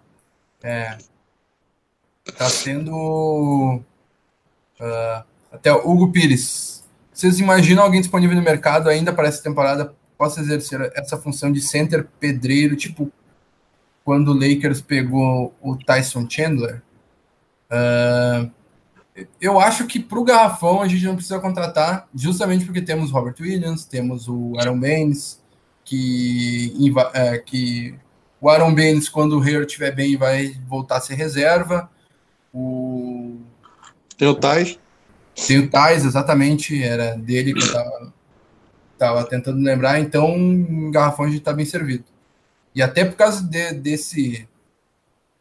[0.61, 0.97] é,
[2.37, 3.81] tá sendo.
[4.79, 6.83] Uh, até o Hugo Pires.
[7.11, 11.61] Vocês imaginam alguém disponível no mercado ainda para essa temporada possa exercer essa função de
[11.61, 13.11] center pedreiro, tipo
[14.03, 16.81] quando o Lakers pegou o Tyson Chandler?
[17.69, 18.49] Uh,
[19.41, 23.35] eu acho que para o garrafão a gente não precisa contratar, justamente porque temos Robert
[23.39, 25.41] Williams, temos o Aaron Baines,
[25.83, 26.71] que,
[27.13, 27.95] é, que
[28.39, 31.89] o Aaron Baines, quando o Hayward estiver bem, vai voltar a ser reserva.
[32.53, 33.39] O...
[34.17, 34.79] Tem o Tais.
[35.47, 38.13] Tem o Tais, exatamente, era dele que eu estava
[38.97, 42.03] tava tentando lembrar, então o garrafão a gente está bem servido.
[42.73, 44.47] E até por causa de, desse,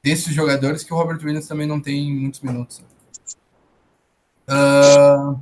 [0.02, 2.84] desses jogadores que o Robert Williams também não tem muitos minutos.
[4.48, 5.40] Uh,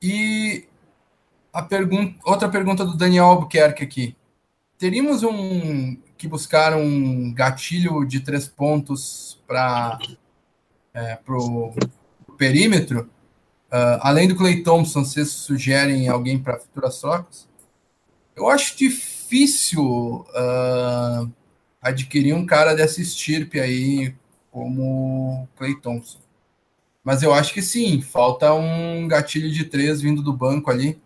[0.00, 0.66] e
[1.52, 4.16] a pergunta, outra pergunta do Daniel Albuquerque aqui.
[4.78, 9.98] Teríamos um que buscar um gatilho de três pontos para
[10.94, 11.72] é, o
[12.36, 13.10] perímetro?
[13.72, 17.48] Uh, além do Clay Thompson, vocês sugerem alguém para futuras trocas?
[18.36, 21.30] Eu acho difícil uh,
[21.80, 24.14] adquirir um cara dessa estirpe aí
[24.50, 26.18] como Clay Thompson.
[27.02, 31.00] Mas eu acho que sim, falta um gatilho de três vindo do banco ali.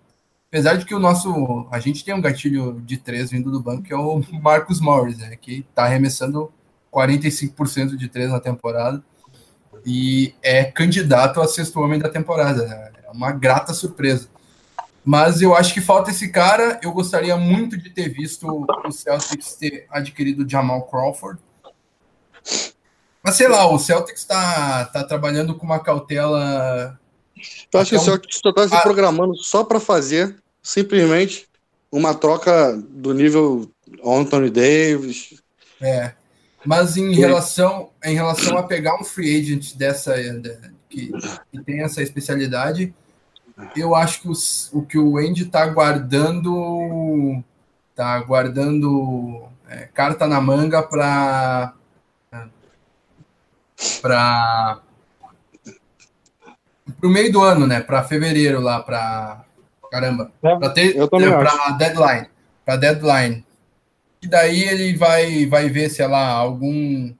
[0.49, 1.67] Apesar de que o nosso.
[1.71, 5.19] A gente tem um gatilho de três vindo do banco, que é o Marcos Morris,
[5.19, 6.53] né, que está arremessando
[6.93, 9.03] 45% de três na temporada.
[9.87, 12.67] E é candidato a sexto homem da temporada.
[12.67, 12.91] Né?
[13.05, 14.29] É uma grata surpresa.
[15.05, 16.81] Mas eu acho que falta esse cara.
[16.83, 21.39] Eu gostaria muito de ter visto o Celtics ter adquirido o Jamal Crawford.
[23.23, 26.99] Mas sei lá, o Celtics está tá trabalhando com uma cautela
[27.73, 31.49] Eu acho que o Celtics só está se programando só para fazer simplesmente
[31.91, 33.71] uma troca do nível
[34.05, 35.41] Anthony Davis.
[35.81, 36.13] É.
[36.67, 40.15] Mas em relação, em relação a pegar um free agent dessa
[40.89, 41.13] que,
[41.53, 42.95] que tem essa especialidade,
[43.75, 47.43] eu acho que os, o que o Andy está guardando
[47.95, 51.73] tá guardando é, carta na manga para
[54.03, 54.81] para
[57.03, 57.81] o meio do ano, né?
[57.81, 59.45] Para fevereiro lá, para
[59.91, 62.29] caramba, é, para ter para deadline,
[62.65, 63.46] para deadline.
[64.27, 67.15] E daí ele vai vai ver se lá algum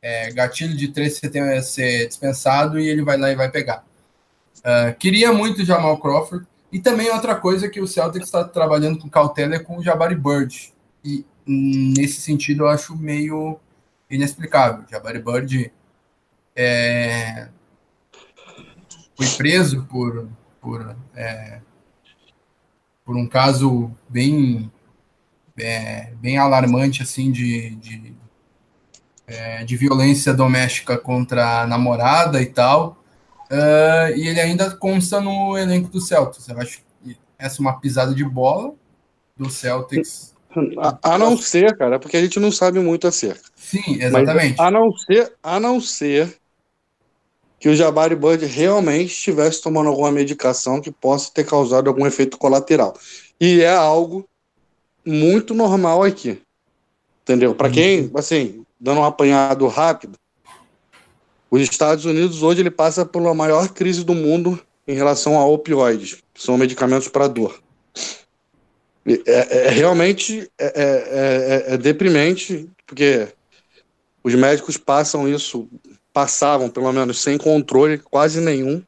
[0.00, 3.50] é, gatilho de três você tem a ser dispensado e ele vai lá e vai
[3.50, 3.84] pegar.
[4.58, 9.08] Uh, queria muito Jamal Crawford e também outra coisa que o Celtics está trabalhando com
[9.08, 10.72] cautela é com o Jabari Bird
[11.04, 13.58] e nesse sentido eu acho meio
[14.08, 14.84] inexplicável.
[14.88, 15.72] Jabari Bird
[16.54, 17.48] é,
[19.16, 20.28] foi preso por,
[20.60, 21.60] por, é,
[23.04, 24.70] por um caso bem,
[25.58, 28.14] é, bem alarmante assim de, de,
[29.26, 33.02] é, de, violência doméstica contra a namorada e tal.
[33.50, 36.48] Uh, e ele ainda consta no elenco do Celtics.
[36.48, 38.72] Eu acho que essa é uma pisada de bola
[39.36, 40.34] do Celtics.
[40.78, 43.42] A, a não ser, cara, porque a gente não sabe muito acerca.
[43.56, 44.56] Sim, exatamente.
[44.56, 46.36] Mas a não ser, a não ser
[47.58, 52.36] que o Jabari Bird realmente estivesse tomando alguma medicação que possa ter causado algum efeito
[52.36, 52.94] colateral.
[53.40, 54.28] E é algo
[55.04, 56.40] muito normal aqui.
[57.22, 57.54] Entendeu?
[57.54, 58.10] Para quem, uhum.
[58.16, 60.18] assim, dando um apanhado rápido,
[61.50, 66.22] os Estados Unidos hoje ele passa pela maior crise do mundo em relação a opioides,
[66.34, 67.60] que são medicamentos para dor.
[69.06, 73.28] É, é, é realmente é, é, é, é deprimente, porque
[74.22, 75.68] os médicos passam isso
[76.14, 78.80] passavam, pelo menos, sem controle quase nenhum.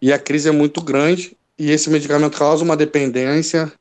[0.00, 1.36] E a crise é muito grande.
[1.58, 3.72] E esse medicamento causa uma dependência,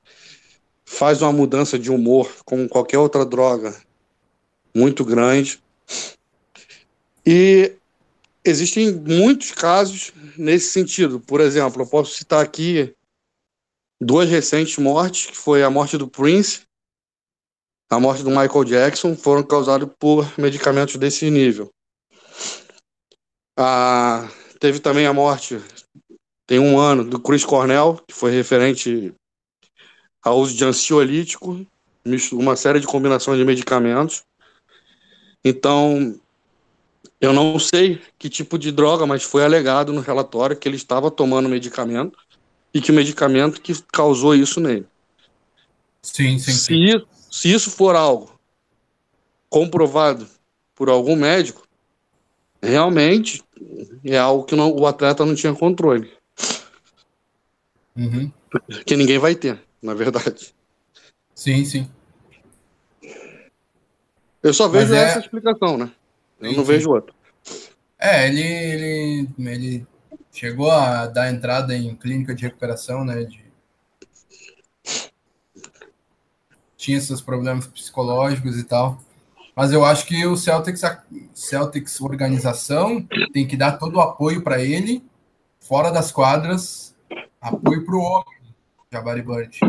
[0.93, 3.75] faz uma mudança de humor, como qualquer outra droga,
[4.75, 5.61] muito grande.
[7.25, 7.73] E
[8.45, 11.19] existem muitos casos nesse sentido.
[11.19, 12.93] Por exemplo, eu posso citar aqui
[13.99, 16.61] duas recentes mortes, que foi a morte do Prince,
[17.89, 21.71] a morte do Michael Jackson, foram causadas por medicamentos desse nível.
[23.57, 24.29] Ah,
[24.59, 25.59] teve também a morte,
[26.47, 29.13] tem um ano, do Chris Cornell, que foi referente
[30.23, 31.65] ao uso de ansiolítico,
[32.31, 34.23] uma série de combinações de medicamentos.
[35.43, 36.17] Então,
[37.19, 41.11] eu não sei que tipo de droga, mas foi alegado no relatório que ele estava
[41.11, 42.17] tomando medicamento
[42.73, 44.85] e que o medicamento que causou isso nele.
[46.01, 46.51] Sim, sim.
[46.51, 47.05] Se, sim.
[47.31, 48.37] se isso for algo
[49.49, 50.27] comprovado
[50.75, 51.67] por algum médico,
[52.61, 53.43] realmente
[54.03, 56.11] é algo que não, o atleta não tinha controle.
[57.95, 58.31] Uhum.
[58.85, 60.55] Que ninguém vai ter, na verdade.
[61.35, 61.91] Sim, sim.
[64.41, 65.03] Eu só vejo é...
[65.03, 65.91] essa explicação, né?
[66.39, 67.13] Eu sim, não vejo outra.
[67.99, 69.87] É, ele, ele, ele
[70.31, 73.23] chegou a dar entrada em clínica de recuperação, né?
[73.23, 73.43] De...
[76.77, 78.99] Tinha seus problemas psicológicos e tal.
[79.55, 80.81] Mas eu acho que o Celtics,
[81.33, 85.03] Celtics organização tem que dar todo o apoio para ele,
[85.59, 86.95] fora das quadras,
[87.39, 88.42] apoio para o homem,
[88.93, 89.59] Jabari Bird.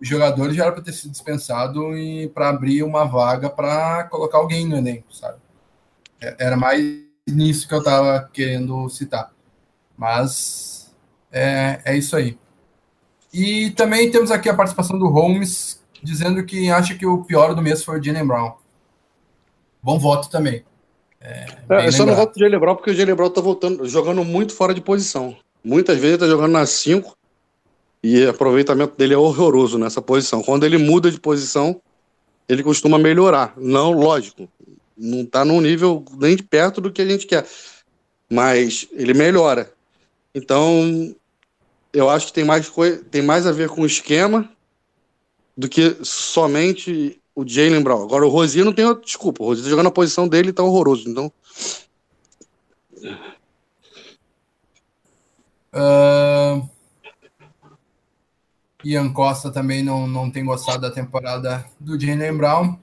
[0.00, 4.38] Os jogadores já era para ter sido dispensado e para abrir uma vaga para colocar
[4.38, 5.38] alguém no elenco, sabe?
[6.20, 6.80] É, era mais
[7.26, 9.32] nisso que eu estava querendo citar.
[9.96, 10.94] Mas
[11.32, 12.38] é, é isso aí.
[13.34, 17.60] E também temos aqui a participação do Holmes, dizendo que acha que o pior do
[17.60, 18.52] mês foi o Jalen Brown.
[19.82, 20.64] Bom voto também.
[21.20, 23.88] É, é, eu só não voto o Jalen Brown porque o Jalen Brown tá voltando,
[23.88, 25.36] jogando muito fora de posição.
[25.64, 27.18] Muitas vezes ele tá jogando nas 5
[28.02, 30.42] e o aproveitamento dele é horroroso nessa posição.
[30.42, 31.80] Quando ele muda de posição,
[32.48, 33.54] ele costuma melhorar.
[33.56, 34.48] Não, lógico,
[34.96, 37.46] não tá num nível nem de perto do que a gente quer,
[38.30, 39.72] mas ele melhora.
[40.34, 41.14] Então,
[41.92, 42.70] eu acho que tem mais,
[43.10, 44.48] tem mais a ver com o esquema
[45.56, 48.02] do que somente o Jalen Brown.
[48.02, 49.42] Agora o Rosinha não tem outra desculpa.
[49.42, 51.08] O Rosinha tá jogando na posição dele e tá horroroso.
[51.08, 51.32] Então.
[55.74, 56.77] Uh...
[58.84, 62.78] Ian Costa também não, não tem gostado da temporada do Jalen Brown.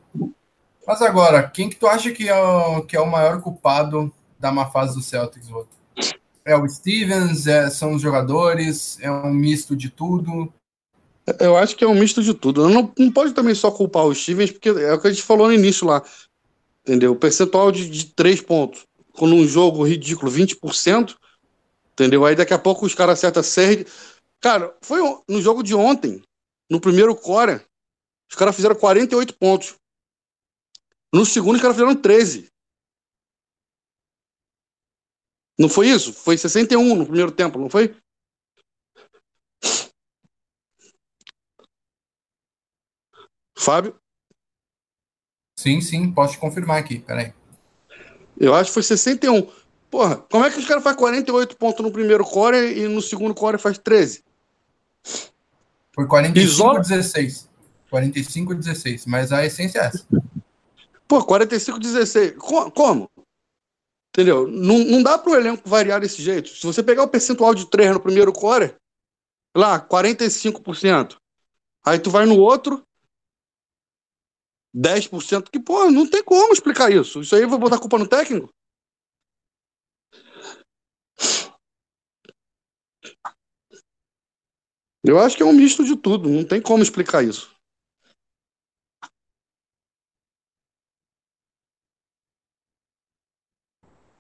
[0.86, 4.52] Mas agora, quem que tu acha que é o, que é o maior culpado da
[4.52, 5.48] má fase do Celtics?
[6.44, 7.48] É o Stevens?
[7.48, 8.98] É, são os jogadores?
[9.02, 10.54] É um misto de tudo?
[11.40, 12.70] Eu acho que é um misto de tudo.
[12.70, 15.48] Não, não pode também só culpar o Stevens, porque é o que a gente falou
[15.48, 16.04] no início lá.
[16.84, 17.14] Entendeu?
[17.14, 21.16] O percentual de, de três pontos, com um jogo ridículo, 20%,
[21.96, 22.26] Entendeu?
[22.26, 23.86] Aí daqui a pouco os caras acertam.
[24.46, 26.22] Cara, foi no jogo de ontem,
[26.70, 27.66] no primeiro core,
[28.30, 29.76] os caras fizeram 48 pontos.
[31.12, 32.48] No segundo, os caras fizeram 13.
[35.58, 36.14] Não foi isso?
[36.14, 38.00] Foi 61 no primeiro tempo, não foi?
[43.58, 44.00] Fábio?
[45.58, 47.34] Sim, sim, posso te confirmar aqui, peraí.
[48.40, 49.52] Eu acho que foi 61.
[49.90, 53.34] Porra, como é que os caras fazem 48 pontos no primeiro core e no segundo
[53.34, 54.25] core faz 13?
[55.94, 56.80] Foi 45 Isola...
[56.80, 57.50] 16.
[57.90, 60.06] 45 16, mas a essência é essa.
[61.08, 62.36] Pô, 45 16.
[62.38, 63.10] Como?
[64.10, 64.48] Entendeu?
[64.48, 66.50] Não, não dá para o elenco variar desse jeito.
[66.50, 68.76] Se você pegar o percentual de 3 no primeiro core,
[69.56, 71.16] lá, 45%.
[71.86, 72.84] Aí tu vai no outro,
[74.76, 77.22] 10%, que, pô, não tem como explicar isso.
[77.22, 78.50] Isso aí eu vou botar culpa no técnico?
[85.08, 87.56] Eu acho que é um misto de tudo, não tem como explicar isso.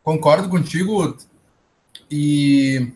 [0.04, 1.18] Concordo contigo
[2.12, 2.94] e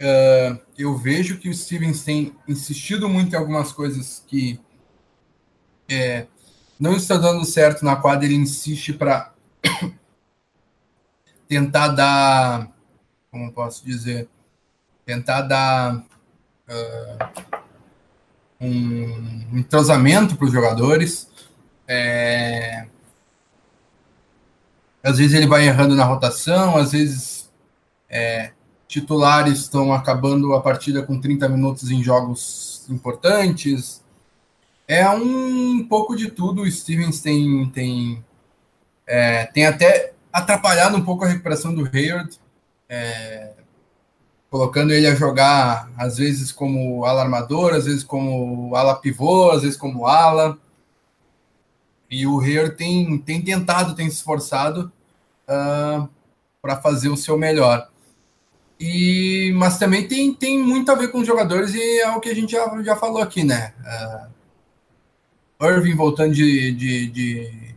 [0.00, 4.58] uh, eu vejo que o Stevens tem insistido muito em algumas coisas que
[5.88, 6.26] é,
[6.80, 8.24] não está dando certo na quadra.
[8.24, 9.34] Ele insiste para
[11.46, 12.73] tentar dar,
[13.34, 14.28] como posso dizer,
[15.04, 17.52] tentar dar uh,
[18.60, 21.28] um entrosamento para os jogadores.
[21.88, 22.86] É,
[25.02, 27.50] às vezes ele vai errando na rotação, às vezes
[28.08, 28.52] é,
[28.86, 34.00] titulares estão acabando a partida com 30 minutos em jogos importantes.
[34.86, 36.62] É um pouco de tudo.
[36.62, 38.24] O Stevens tem, tem,
[39.08, 42.38] é, tem até atrapalhado um pouco a recuperação do Hayward,
[42.94, 43.52] é,
[44.50, 49.62] colocando ele a jogar às vezes como ala armador, às vezes como ala pivô, às
[49.62, 50.56] vezes como ala.
[52.08, 54.92] E o Hayward tem, tem tentado, tem se esforçado
[55.48, 55.52] uh,
[56.06, 56.08] ah,
[56.62, 57.88] para fazer o seu melhor.
[58.78, 62.28] E, mas também tem, tem muito a ver com os jogadores e é o que
[62.28, 63.74] a gente já, já falou aqui, né?
[65.60, 67.74] Uh, Irving voltando de, de, de,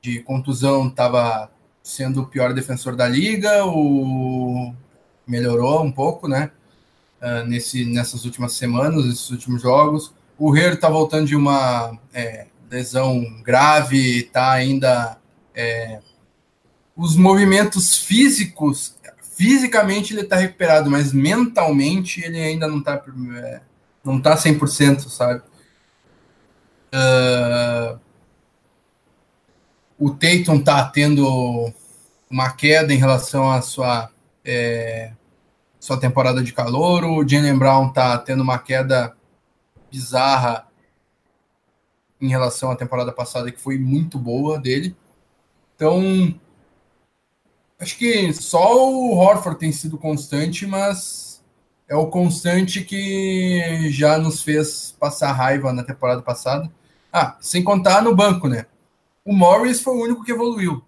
[0.00, 1.50] de contusão estava
[1.90, 4.72] sendo o pior defensor da liga, o
[5.26, 6.50] melhorou um pouco, né?
[7.20, 10.12] Uh, nesse, nessas últimas semanas, nesses últimos jogos.
[10.38, 15.18] O Her está voltando de uma é, lesão grave, está ainda
[15.54, 16.00] é,
[16.96, 18.94] os movimentos físicos,
[19.36, 23.02] fisicamente ele está recuperado, mas mentalmente ele ainda não está
[23.36, 23.60] é,
[24.02, 25.42] não tá 100%, sabe?
[26.92, 27.98] Uh,
[29.98, 31.72] o Tatum está tendo
[32.30, 34.10] uma queda em relação à sua
[34.44, 35.12] é,
[35.78, 39.16] sua temporada de calor, o Jalen Brown está tendo uma queda
[39.90, 40.68] bizarra
[42.20, 44.94] em relação à temporada passada, que foi muito boa dele.
[45.74, 46.34] Então,
[47.80, 51.42] Acho que só o Horford tem sido constante, mas
[51.88, 56.70] é o constante que já nos fez passar raiva na temporada passada.
[57.10, 58.66] Ah, sem contar no banco, né?
[59.24, 60.82] O Morris foi o único que evoluiu.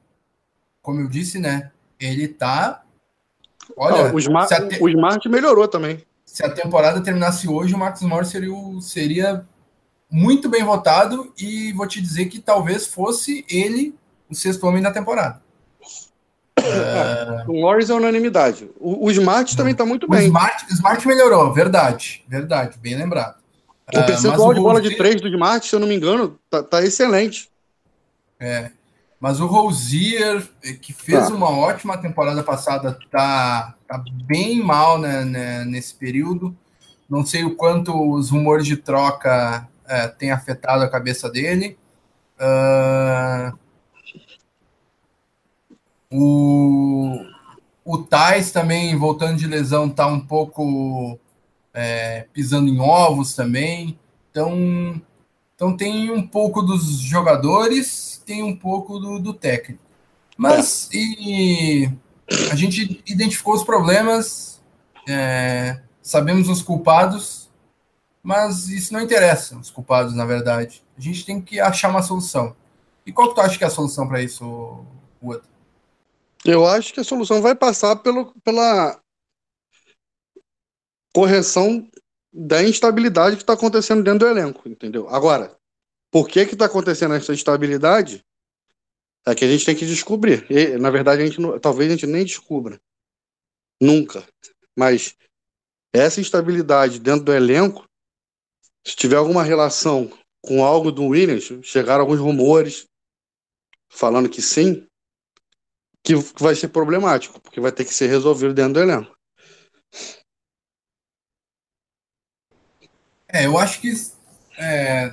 [0.83, 1.71] Como eu disse, né?
[1.99, 2.83] Ele tá.
[3.77, 4.83] Olha, Não, o, Smart, te...
[4.83, 6.05] o Smart melhorou também.
[6.27, 9.47] Se a temporada terminasse hoje, o Marcos Morris seria, seria
[10.11, 13.95] muito bem votado e vou te dizer que talvez fosse ele
[14.29, 15.41] o sexto homem da temporada.
[16.57, 18.71] É, o Morris é unanimidade.
[18.79, 20.21] O, o Smart também está muito bem.
[20.21, 22.25] O Smart, Smart melhorou, verdade.
[22.29, 23.37] Verdade, bem lembrado.
[23.93, 26.63] O uh, percentual de bola de três do Smart, se eu não me engano, tá,
[26.63, 27.51] tá excelente.
[28.39, 28.71] É.
[29.23, 30.45] Mas o Rosier,
[30.81, 31.33] que fez tá.
[31.33, 36.57] uma ótima temporada passada, tá, tá bem mal né, né, nesse período.
[37.09, 41.79] Não sei o quanto os rumores de troca é, têm afetado a cabeça dele.
[42.37, 43.57] Uh,
[46.11, 47.25] o,
[47.85, 51.17] o Tais também, voltando de lesão, está um pouco
[51.73, 53.97] é, pisando em ovos também.
[54.33, 55.01] Então,
[55.63, 59.81] então tem um pouco dos jogadores, tem um pouco do, do técnico.
[60.37, 61.89] Mas e
[62.51, 64.61] a gente identificou os problemas,
[65.09, 67.49] é, sabemos os culpados,
[68.21, 70.83] mas isso não interessa, os culpados, na verdade.
[70.99, 72.57] A gente tem que achar uma solução.
[73.07, 74.85] E qual que tu acha que é a solução para isso,
[75.23, 75.45] Wood?
[76.45, 78.99] Eu acho que a solução vai passar pelo, pela
[81.15, 81.89] correção
[82.33, 85.09] da instabilidade que está acontecendo dentro do elenco, entendeu?
[85.09, 85.57] Agora,
[86.11, 88.25] por que que está acontecendo essa instabilidade?
[89.27, 90.47] É que a gente tem que descobrir.
[90.51, 92.81] E, na verdade, a gente não, talvez a gente nem descubra.
[93.81, 94.27] Nunca.
[94.77, 95.17] Mas
[95.93, 97.87] essa instabilidade dentro do elenco,
[98.85, 100.11] se tiver alguma relação
[100.41, 102.87] com algo do Williams, chegaram alguns rumores
[103.89, 104.87] falando que sim,
[106.03, 109.17] que vai ser problemático, porque vai ter que ser resolvido dentro do elenco.
[113.33, 113.93] É, eu acho que
[114.59, 115.13] é,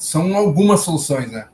[0.00, 1.46] são algumas soluções, né?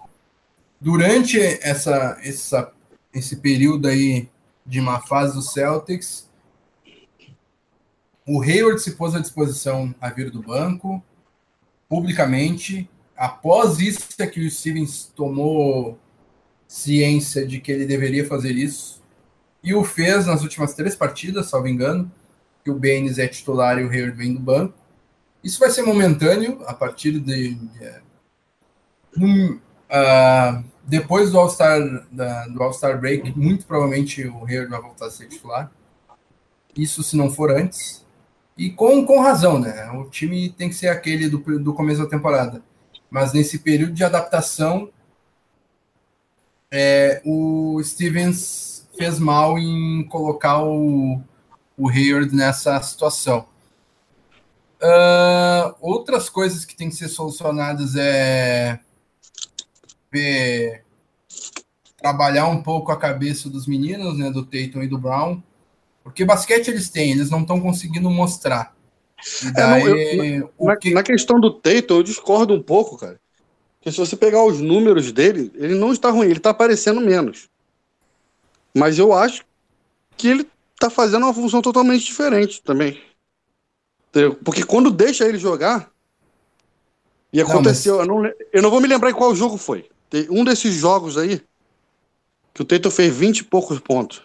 [0.80, 2.72] Durante essa, essa,
[3.12, 4.28] esse período aí
[4.64, 6.30] de má fase do Celtics,
[8.26, 11.02] o Hayward se pôs à disposição a vir do banco,
[11.88, 12.88] publicamente.
[13.16, 15.98] Após isso é que o Stevens tomou
[16.66, 19.02] ciência de que ele deveria fazer isso
[19.62, 22.10] e o fez nas últimas três partidas, salvo engano,
[22.62, 24.83] que o Baines é titular e o Hayward vem do banco.
[25.44, 28.02] Isso vai ser momentâneo a partir de, de
[29.18, 31.80] um, uh, depois do All-Star
[32.50, 35.70] do All-Star Break, muito provavelmente o Hayward vai voltar a ser titular.
[36.74, 38.04] Isso se não for antes.
[38.56, 39.90] E com, com razão, né?
[39.92, 42.62] O time tem que ser aquele do, do começo da temporada.
[43.10, 44.90] Mas nesse período de adaptação,
[46.70, 51.20] é, o Stevens fez mal em colocar o,
[51.76, 53.46] o Hayward nessa situação.
[54.84, 58.78] Uh, outras coisas que tem que ser solucionadas é
[60.12, 60.84] ver,
[61.96, 65.42] trabalhar um pouco a cabeça dos meninos, né, do Tatum e do Brown,
[66.02, 68.74] porque basquete eles têm, eles não estão conseguindo mostrar.
[69.54, 70.92] Daí, é, não, eu, na, que...
[70.92, 73.18] na, questão do Tatum, eu discordo um pouco, cara.
[73.78, 77.48] Porque se você pegar os números dele, ele não está ruim, ele está aparecendo menos.
[78.76, 79.46] Mas eu acho
[80.14, 83.00] que ele está fazendo uma função totalmente diferente também.
[84.44, 85.90] Porque quando deixa ele jogar,
[87.32, 88.30] e aconteceu, não, mas...
[88.30, 89.88] eu, não, eu não vou me lembrar em qual jogo foi.
[90.30, 91.42] Um desses jogos aí,
[92.52, 94.22] que o Tatum fez 20 e poucos pontos.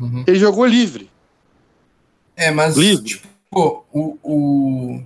[0.00, 0.24] Uhum.
[0.26, 1.08] Ele jogou livre.
[2.34, 3.04] É, mas livre.
[3.04, 5.02] Tipo, o, o,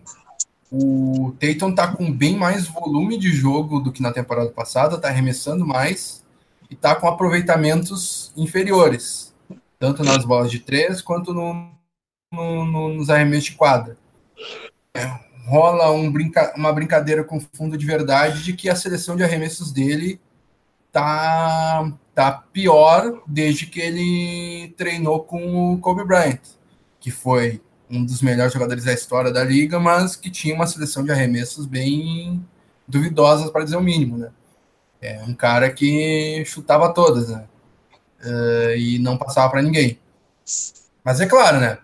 [0.71, 5.09] o Tatum tá com bem mais volume de jogo do que na temporada passada, tá
[5.09, 6.25] arremessando mais
[6.71, 9.35] e tá com aproveitamentos inferiores,
[9.79, 11.71] tanto nas bolas de três quanto no,
[12.35, 13.97] no, no, nos arremessos de quadra.
[14.95, 15.07] É,
[15.47, 19.73] rola um brinca, uma brincadeira com fundo de verdade de que a seleção de arremessos
[19.73, 20.21] dele
[20.93, 26.41] tá, tá pior desde que ele treinou com o Kobe Bryant,
[27.01, 27.61] que foi
[27.91, 31.67] um dos melhores jogadores da história da liga, mas que tinha uma seleção de arremessos
[31.67, 32.45] bem
[32.87, 34.31] duvidosas, para dizer o mínimo, né?
[35.01, 37.45] É um cara que chutava todas, né?
[38.25, 39.99] Uh, e não passava para ninguém.
[41.05, 41.79] Mas é claro, né?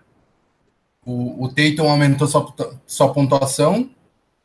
[1.05, 2.53] O, o Tatum aumentou sua,
[2.85, 3.89] sua pontuação.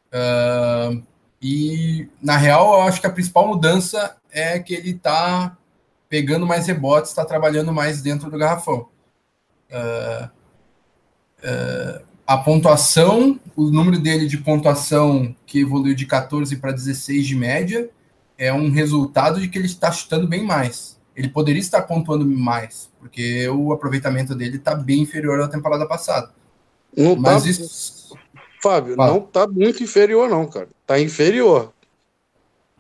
[0.09, 1.03] Uh,
[1.41, 5.57] e, na real, eu acho que a principal mudança é que ele está
[6.09, 8.89] pegando mais rebotes, está trabalhando mais dentro do garrafão.
[9.71, 10.31] Uh,
[11.45, 17.37] uh, a pontuação, o número dele de pontuação que evoluiu de 14 para 16 de
[17.37, 17.91] média,
[18.39, 20.99] é um resultado de que ele está chutando bem mais.
[21.15, 26.36] Ele poderia estar pontuando mais, porque o aproveitamento dele está bem inferior à temporada passada.
[26.97, 28.17] Não tá Mas tá, isso...
[28.63, 30.69] Fábio, não tá muito inferior, não, cara.
[30.87, 31.73] Tá inferior.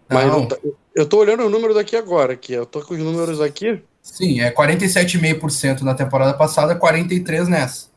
[0.09, 0.41] Mas não.
[0.41, 0.57] Não tá...
[0.95, 2.53] eu tô olhando o número daqui agora, aqui.
[2.53, 3.83] Eu tô com os números aqui.
[4.03, 7.89] Sim, é 47,5% na temporada passada, 43% nessa.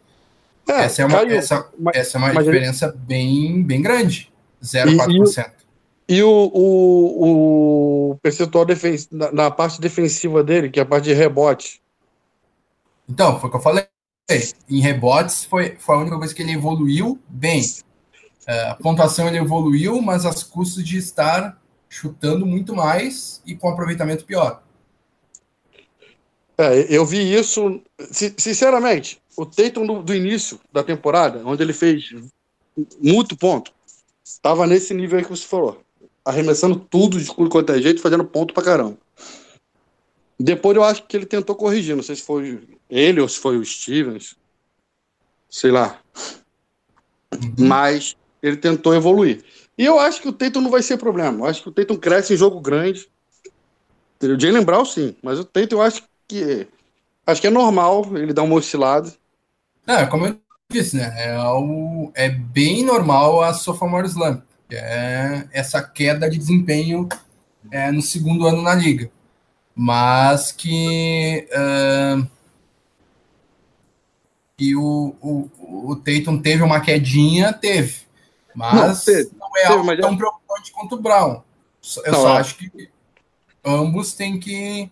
[0.67, 2.97] É, essa é uma, essa, mas, essa é uma diferença ele...
[2.97, 4.31] bem, bem grande.
[4.63, 5.51] 0,4%.
[6.07, 10.85] E, e, o, o, o percentual defen na, na parte defensiva dele, que é a
[10.85, 11.81] parte de rebote.
[13.07, 13.85] Então, foi o que eu falei
[14.69, 17.61] em rebotes foi, foi a única coisa que ele evoluiu bem.
[18.47, 21.59] Uh, a pontuação ele evoluiu, mas as custas de estar
[21.89, 24.61] chutando muito mais e com aproveitamento pior.
[26.57, 32.13] É, eu vi isso, sinceramente, o Tatum do, do, início da temporada, onde ele fez
[33.01, 33.71] muito ponto,
[34.23, 35.81] estava nesse nível aí que você falou,
[36.23, 38.97] arremessando tudo de tudo quanto é jeito, fazendo ponto pra caramba.
[40.37, 43.57] Depois eu acho que ele tentou corrigir, não sei se foi ele ou se foi
[43.57, 44.35] o Stevens,
[45.49, 45.99] sei lá.
[47.33, 47.67] Uhum.
[47.67, 49.43] Mas ele tentou evoluir.
[49.77, 51.39] E eu acho que o Tatum não vai ser problema.
[51.39, 53.07] Eu acho que o Tatum cresce em jogo grande.
[54.21, 56.67] O Jalen Brown sim, mas o Tatum eu acho que
[57.25, 59.13] acho que é normal ele dar uma oscilada.
[59.87, 60.37] É, como eu
[60.69, 61.13] disse, né?
[61.17, 64.09] É, o, é bem normal a sophomore
[64.67, 67.07] que é essa queda de desempenho
[67.71, 69.09] é, no segundo ano na liga
[69.81, 72.27] mas que, uh,
[74.59, 75.49] que o, o,
[75.89, 78.01] o Tatum teve uma quedinha, teve,
[78.53, 80.17] mas não, teve, não é teve, algo tão é...
[80.17, 81.41] preocupante quanto o Brown.
[82.05, 82.39] Eu não, só é...
[82.41, 82.89] acho que
[83.63, 84.91] ambos têm que,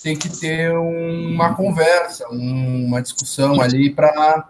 [0.00, 4.48] têm que ter uma conversa, uma discussão ali para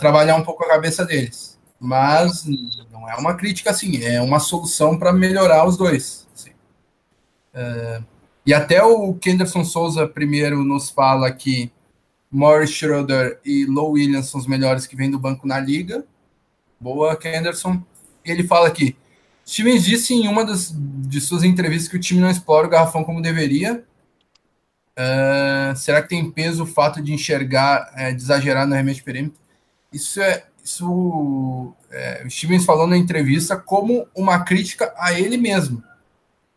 [0.00, 1.58] trabalhar um pouco a cabeça deles.
[1.78, 2.46] Mas
[2.90, 6.26] não é uma crítica assim, é uma solução para melhorar os dois.
[6.34, 6.50] Assim.
[7.54, 8.02] Uh,
[8.46, 11.70] e até o Kenderson Souza primeiro nos fala que
[12.30, 16.04] Morris Schroeder e Low Williams são os melhores que vêm do banco na liga.
[16.80, 17.82] Boa, Kenderson.
[18.24, 18.96] Ele fala aqui:
[19.46, 23.02] Stevens disse em uma das, de suas entrevistas que o time não explora o garrafão
[23.02, 23.84] como deveria.
[24.98, 29.04] Uh, será que tem peso o fato de enxergar, é, de exagerar no arremesso de
[29.04, 29.40] perímetro?
[29.92, 30.44] Isso é.
[30.62, 35.82] Isso, é, o Stevens falou na entrevista como uma crítica a ele mesmo.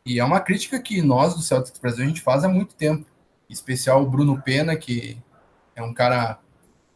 [0.05, 3.05] E é uma crítica que nós do Celtics Brasil a gente faz há muito tempo.
[3.49, 5.17] Em especial o Bruno Pena, que
[5.75, 6.39] é um cara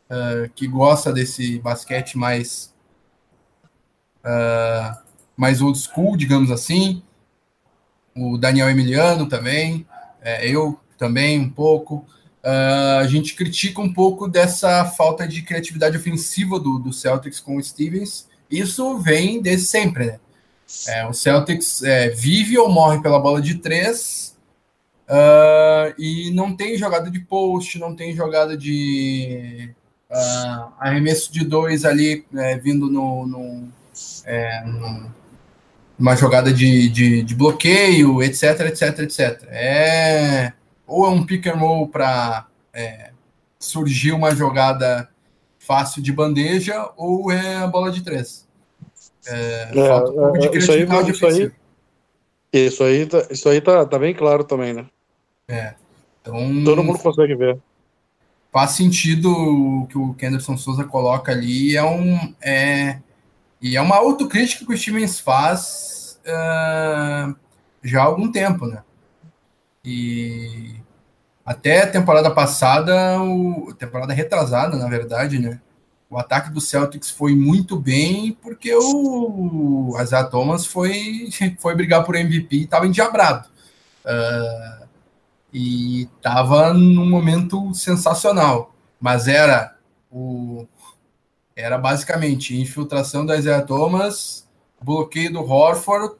[0.09, 2.73] uh, que gosta desse basquete mais
[4.23, 4.97] uh,
[5.35, 7.03] mais old school, digamos assim.
[8.15, 9.85] O Daniel Emiliano também,
[10.21, 12.05] é, eu também um pouco.
[12.43, 17.57] Uh, a gente critica um pouco dessa falta de criatividade ofensiva do, do Celtics com
[17.57, 18.27] o Stevens.
[18.49, 20.19] Isso vem desde sempre, né?
[20.87, 24.34] É, o Celtics é, vive ou morre pela bola de três
[25.09, 29.73] uh, e não tem jogada de post, não tem jogada de
[30.09, 33.67] uh, arremesso de dois ali é, vindo no, no,
[34.25, 34.63] é,
[35.97, 39.43] numa jogada de, de, de, bloqueio, etc, etc, etc.
[39.49, 40.53] É,
[40.85, 43.11] ou é um pick and roll para é,
[43.59, 45.09] surgir uma jogada
[45.59, 48.45] fácil de bandeja, ou é a bola de três.
[49.27, 51.51] É, é, um pouco de é, isso aí, isso aí,
[52.53, 54.85] isso aí, tá, isso aí tá, tá bem claro também, né?
[55.47, 55.75] É.
[56.21, 57.59] Então, Todo mundo consegue ver.
[58.51, 61.75] Faz sentido o que o Kenderson Souza coloca ali.
[61.75, 62.99] É um, é,
[63.61, 67.35] e é uma autocrítica que o Stevens faz uh,
[67.83, 68.81] já há algum tempo, né?
[69.83, 70.75] E
[71.45, 75.59] até a temporada passada, o, temporada retrasada, na verdade, né?
[76.09, 81.29] O ataque do Celtics foi muito bem porque o Isaiah Thomas foi,
[81.59, 83.47] foi brigar por MVP e estava endiabrado.
[84.05, 84.84] Uh,
[85.57, 88.75] e estava num momento sensacional.
[88.99, 89.77] Mas era
[90.11, 90.67] o,
[91.55, 94.45] era basicamente infiltração do Isaiah Thomas,
[94.81, 96.15] bloqueio do Horford.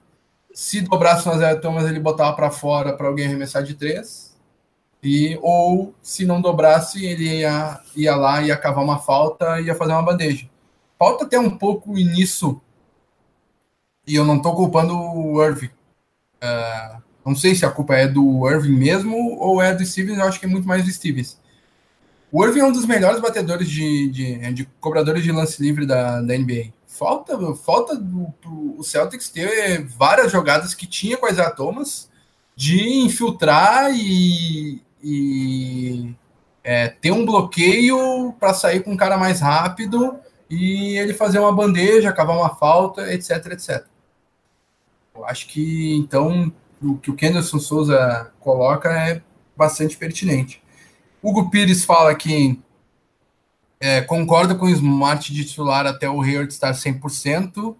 [0.53, 4.33] Se dobrasse no Isaiah Thomas, ele botava para fora para alguém arremessar de três.
[5.03, 9.91] E, ou se não dobrasse, ele ia, ia lá, ia cavar uma falta ia fazer
[9.91, 10.49] uma bandeja.
[10.97, 12.61] Falta até um pouco nisso.
[14.07, 15.71] E eu não estou culpando o Irving.
[16.41, 20.19] Uh, não sei se a culpa é do Irving mesmo ou é do Stevens.
[20.19, 21.39] Eu acho que é muito mais do Stevens.
[22.31, 26.21] O Irving é um dos melhores batedores de, de, de cobradores de lance livre da,
[26.21, 26.73] da NBA.
[26.85, 28.33] Falta, falta do,
[28.77, 32.09] o Celtics ter várias jogadas que tinha com as Thomas
[32.55, 36.13] de infiltrar e, e
[36.63, 40.17] é, ter um bloqueio para sair com um cara mais rápido
[40.49, 43.85] e ele fazer uma bandeja, acabar uma falta, etc, etc.
[45.15, 46.51] Eu acho que então
[46.85, 49.21] o que o Kenderson Souza coloca é
[49.55, 50.61] bastante pertinente.
[51.21, 52.59] Hugo Pires fala que
[53.79, 57.75] é, concorda com o Smart de titular até o Hayward estar 100%.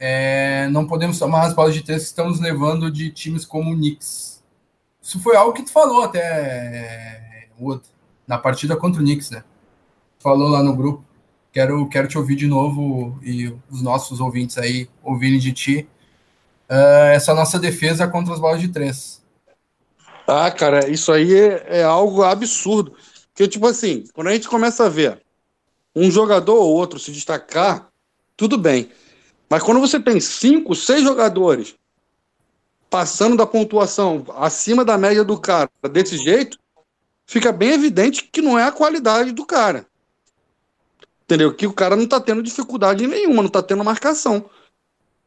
[0.00, 3.74] É, não podemos tomar as bolas de três que estamos levando de times como o
[3.74, 4.42] Knicks.
[5.02, 7.82] Isso foi algo que tu falou até, Wood,
[8.26, 9.42] na partida contra o Knicks, né?
[10.18, 11.04] Falou lá no grupo.
[11.52, 15.88] Quero, quero te ouvir de novo e os nossos ouvintes aí ouvirem de ti
[16.68, 19.22] uh, essa nossa defesa contra as bolas de três.
[20.26, 22.94] Ah, cara, isso aí é, é algo absurdo.
[23.32, 25.22] Porque, tipo assim, quando a gente começa a ver
[25.94, 27.88] um jogador ou outro se destacar,
[28.36, 28.90] tudo bem.
[29.48, 31.74] Mas quando você tem cinco, seis jogadores
[32.90, 36.58] passando da pontuação acima da média do cara desse jeito,
[37.26, 39.86] fica bem evidente que não é a qualidade do cara.
[41.24, 41.54] Entendeu?
[41.54, 44.48] Que o cara não tá tendo dificuldade nenhuma, não tá tendo marcação.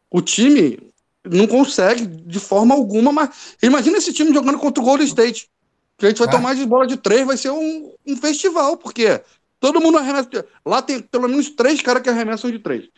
[0.09, 0.90] O time
[1.23, 5.49] não consegue de forma alguma, mas imagina esse time jogando contra o Golden State.
[5.97, 6.31] Que a gente vai ah.
[6.31, 9.21] tomar de bola de três, vai ser um, um festival, porque
[9.59, 10.45] todo mundo arremessa.
[10.65, 12.89] Lá tem pelo menos três caras que arremessam de três: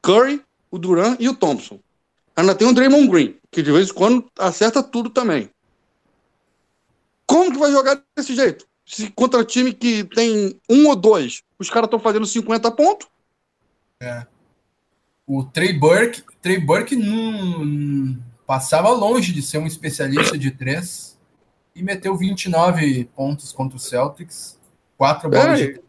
[0.00, 0.40] Curry,
[0.70, 1.80] o Duran e o Thompson.
[2.36, 5.50] Ainda tem o Draymond Green, que de vez em quando acerta tudo também.
[7.26, 8.66] Como que vai jogar desse jeito?
[8.86, 13.08] Se contra time que tem um ou dois, os caras estão fazendo 50 pontos.
[14.00, 14.26] É.
[15.32, 21.16] O Trey Burke, Trey Burke não passava longe de ser um especialista de três
[21.72, 24.58] e meteu 29 pontos contra o Celtics,
[24.98, 25.80] quatro bolas é, de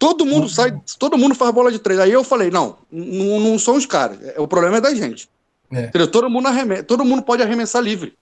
[0.00, 2.00] Todo mundo sai, todo mundo faz bola de três.
[2.00, 4.20] Aí eu falei, não, não, não são os caras.
[4.20, 5.30] É, o problema é da gente.
[5.70, 5.86] É.
[6.08, 8.18] Todo, mundo arreme, todo mundo pode arremessar livre.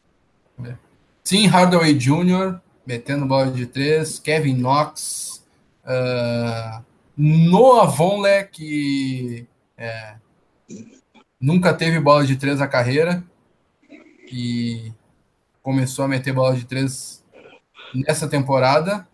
[1.24, 5.42] Tim Hardaway Jr., metendo bola de três, Kevin Knox,
[5.86, 6.84] uh,
[7.16, 9.46] Noah Vonleh, que
[9.78, 10.16] é,
[11.40, 13.24] nunca teve bola de três na carreira,
[14.30, 14.92] e
[15.62, 17.24] começou a meter bola de três
[17.94, 19.08] nessa temporada.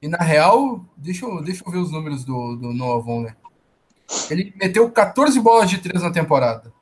[0.00, 3.36] E na real, deixa eu, deixa eu ver os números do, do Noah Vonleh.
[4.30, 6.72] Ele meteu 14 bolas de três na temporada.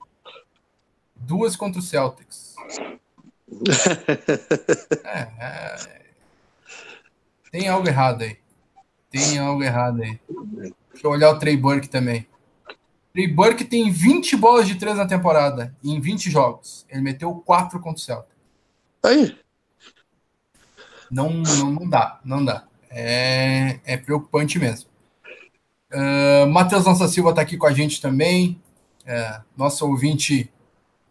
[1.14, 2.54] Duas contra o Celtics.
[5.04, 6.02] É, é,
[7.50, 8.36] tem algo errado aí.
[9.08, 10.18] Tem algo errado aí.
[10.92, 12.26] Deixa eu olhar o Trey Burke também.
[13.16, 16.84] Trey Burke tem 20 bolas de três na temporada, em 20 jogos.
[16.86, 18.36] Ele meteu 4 contra o Celtics.
[19.02, 19.34] Aí.
[21.10, 22.64] Não, não, não dá, não dá.
[22.90, 24.90] É, é preocupante mesmo.
[25.90, 28.60] Uh, Matheus Nossa Silva está aqui com a gente também.
[29.06, 30.52] É, nosso ouvinte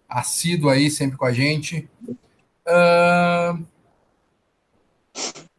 [0.08, 1.90] assíduo aí, sempre com a gente.
[2.68, 3.66] Uh,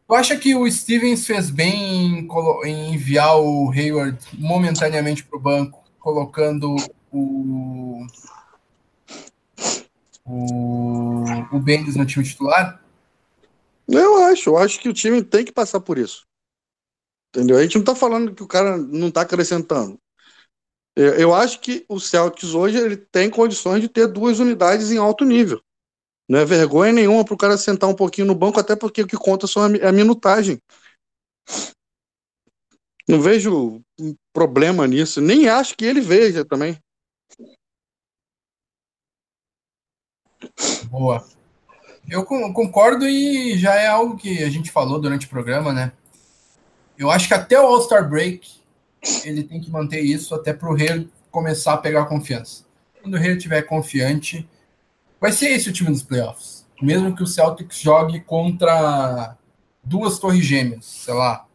[0.07, 2.27] tu acha que o Stevens fez bem em,
[2.63, 6.73] em enviar o Hayward momentaneamente para o banco, colocando
[7.11, 8.07] o,
[10.25, 12.81] o, o Bendis no time titular?
[13.85, 16.25] Eu acho, eu acho que o time tem que passar por isso.
[17.29, 17.57] Entendeu?
[17.57, 19.99] A gente não está falando que o cara não está acrescentando.
[20.95, 25.25] Eu acho que o Celtics hoje ele tem condições de ter duas unidades em alto
[25.25, 25.61] nível.
[26.27, 29.07] Não é vergonha nenhuma para o cara sentar um pouquinho no banco, até porque o
[29.07, 30.57] que conta só a minutagem.
[33.07, 33.81] Não vejo
[34.37, 35.19] problema nisso.
[35.19, 36.77] Nem acho que ele veja também.
[40.91, 41.27] Boa.
[42.07, 45.91] Eu concordo e já é algo que a gente falou durante o programa, né?
[46.95, 48.47] Eu acho que até o All-Star Break
[49.25, 52.63] ele tem que manter isso até para o Rei começar a pegar confiança.
[53.01, 54.47] Quando o Rei estiver confiante,
[55.19, 56.63] vai ser esse o time dos playoffs.
[56.79, 59.35] Mesmo que o Celtics jogue contra
[59.83, 61.46] duas torres gêmeas, sei lá.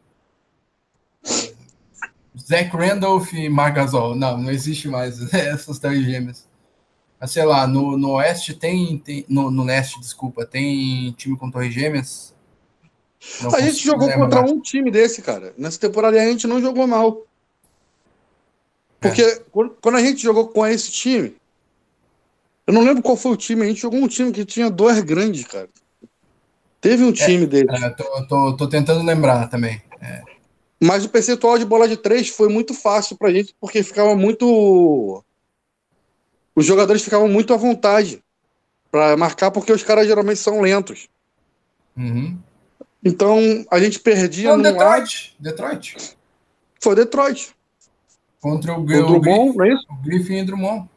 [2.38, 4.14] Zach Randolph e Margasol.
[4.14, 6.48] Não, não existe mais essas torres gêmeas.
[7.20, 8.98] Mas, sei lá, no, no Oeste tem.
[8.98, 12.32] tem no, no Leste, desculpa, tem time com torres gêmeas
[13.40, 14.42] não a gente jogou lembrar.
[14.42, 15.54] contra um time desse, cara.
[15.56, 17.24] Nessa temporada a gente não jogou mal.
[19.00, 19.42] Porque é.
[19.80, 21.36] quando a gente jogou com esse time,
[22.66, 25.00] eu não lembro qual foi o time, a gente jogou um time que tinha dois
[25.00, 25.68] grandes, cara.
[26.80, 27.68] Teve um é, time é, dele.
[27.70, 29.80] É, tô, tô, tô, tentando lembrar também.
[30.00, 30.22] É.
[30.82, 35.22] Mas o percentual de bola de três foi muito fácil pra gente, porque ficava muito.
[36.56, 38.20] Os jogadores ficavam muito à vontade
[38.90, 41.08] para marcar, porque os caras geralmente são lentos.
[41.96, 42.36] Uhum.
[43.04, 43.38] Então
[43.70, 45.36] a gente perdia no Detroit.
[45.38, 46.16] Detroit.
[46.80, 47.54] Foi Detroit.
[48.40, 49.86] Contra o, o Drummond, não é isso?
[49.88, 50.90] O Griffin e Drummond.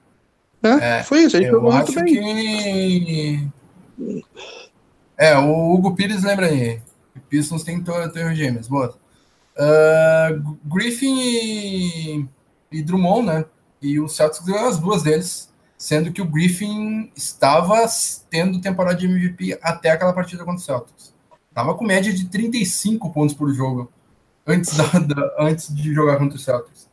[0.63, 2.05] É, é, foi isso, a gente jogou muito bem.
[2.05, 3.47] Que...
[5.15, 6.81] É, o Hugo Pires lembra aí.
[7.15, 9.04] O Pistons tem torre gêmeas, boa.
[9.57, 12.27] Uh, Griffin e,
[12.71, 13.45] e Drummond, né?
[13.81, 17.85] E o Celtics ganhou as duas deles, sendo que o Griffin estava
[18.29, 21.13] tendo temporada de MVP até aquela partida contra o Celtics.
[21.53, 23.89] Tava com média de 35 pontos por jogo
[24.45, 26.89] antes, da, da antes de jogar contra o Celtics.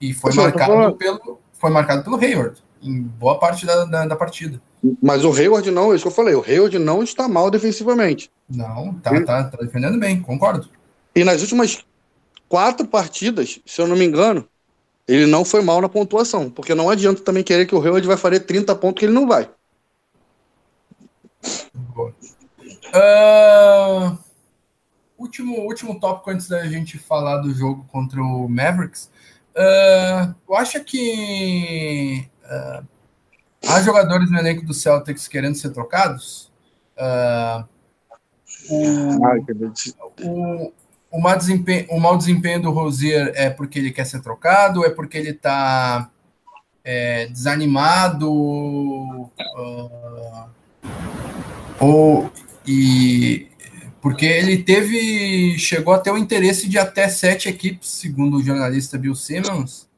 [0.00, 4.60] E foi marcado pelo foi marcado pelo Hayward em boa parte da, da, da, partida.
[5.02, 8.30] Mas o Hayward não, é isso que eu falei, o Hayward não está mal defensivamente.
[8.48, 10.68] Não, tá, tá, tá defendendo bem, concordo.
[11.14, 11.84] E nas últimas
[12.48, 14.48] quatro partidas, se eu não me engano,
[15.06, 18.16] ele não foi mal na pontuação, porque não adianta também querer que o Hayward vai
[18.16, 19.48] fazer 30 pontos que ele não vai.
[22.94, 24.16] Uh,
[25.18, 29.10] último, último tópico antes da gente falar do jogo contra o Mavericks.
[29.54, 32.86] Uh, eu acho que uh,
[33.68, 36.50] há jogadores no elenco do Celtics querendo ser trocados.
[36.96, 37.68] Uh,
[38.70, 39.18] o,
[40.22, 40.72] o,
[41.14, 44.84] o, mau desempenho, o mau desempenho do Rosier é porque ele quer ser trocado?
[44.84, 46.10] É porque ele está
[46.82, 48.30] é, desanimado?
[48.32, 49.30] Uh,
[51.78, 52.32] ou
[52.66, 53.46] e
[54.00, 58.98] porque ele teve chegou a ter o interesse de até sete equipes, segundo o jornalista
[58.98, 59.88] Bill Simmons,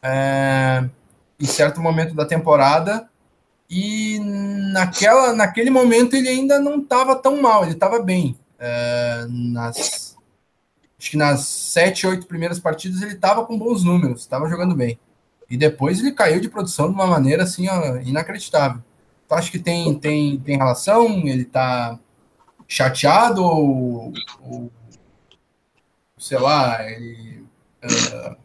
[0.00, 0.84] é,
[1.40, 3.08] em certo momento da temporada.
[3.68, 4.20] E
[4.72, 8.36] naquela, naquele momento ele ainda não estava tão mal, ele estava bem.
[8.58, 10.11] É, nas,
[11.02, 15.00] acho que nas sete, oito primeiras partidas ele estava com bons números, estava jogando bem.
[15.50, 18.80] E depois ele caiu de produção de uma maneira assim ó, inacreditável.
[19.26, 21.26] Tu acha que tem, tem, tem relação?
[21.26, 21.98] Ele tá
[22.68, 24.12] chateado ou,
[24.44, 24.70] ou
[26.16, 27.44] sei lá, ele,
[27.84, 28.36] uh,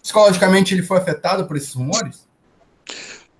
[0.00, 2.28] psicologicamente ele foi afetado por esses rumores?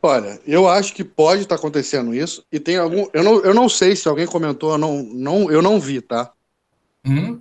[0.02, 3.06] Olha, eu acho que pode estar tá acontecendo isso, e tem algum.
[3.12, 6.32] Eu não, eu não sei se alguém comentou, eu não, não, eu não vi, tá?
[7.06, 7.40] Uhum.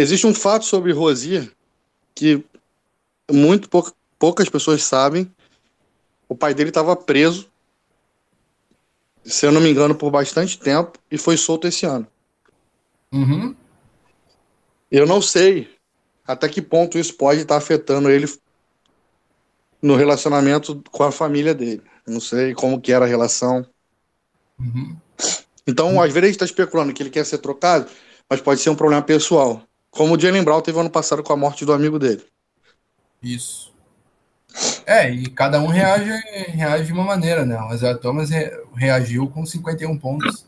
[0.00, 1.50] Existe um fato sobre Rosier
[2.14, 2.44] que
[3.30, 5.28] muito pou, poucas pessoas sabem.
[6.28, 7.48] O pai dele estava preso,
[9.24, 12.06] se eu não me engano, por bastante tempo, e foi solto esse ano.
[13.12, 13.56] Uhum.
[14.90, 15.68] Eu não sei
[16.24, 18.26] até que ponto isso pode estar tá afetando ele
[19.82, 21.82] no relacionamento com a família dele.
[22.06, 23.66] não sei como que era a relação.
[24.60, 24.96] Uhum.
[25.66, 27.90] Então, às vezes, está especulando que ele quer ser trocado,
[28.30, 29.67] mas pode ser um problema pessoal.
[29.90, 32.24] Como o Jalen Brown teve ano passado com a morte do amigo dele.
[33.22, 33.72] Isso.
[34.86, 36.10] É, e cada um reage,
[36.48, 37.60] reage de uma maneira, né?
[37.60, 40.46] O Isaiah Thomas re, reagiu com 51 pontos.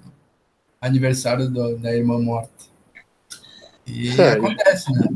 [0.80, 2.50] Aniversário do, da irmã morta.
[3.86, 5.08] E é, acontece, né?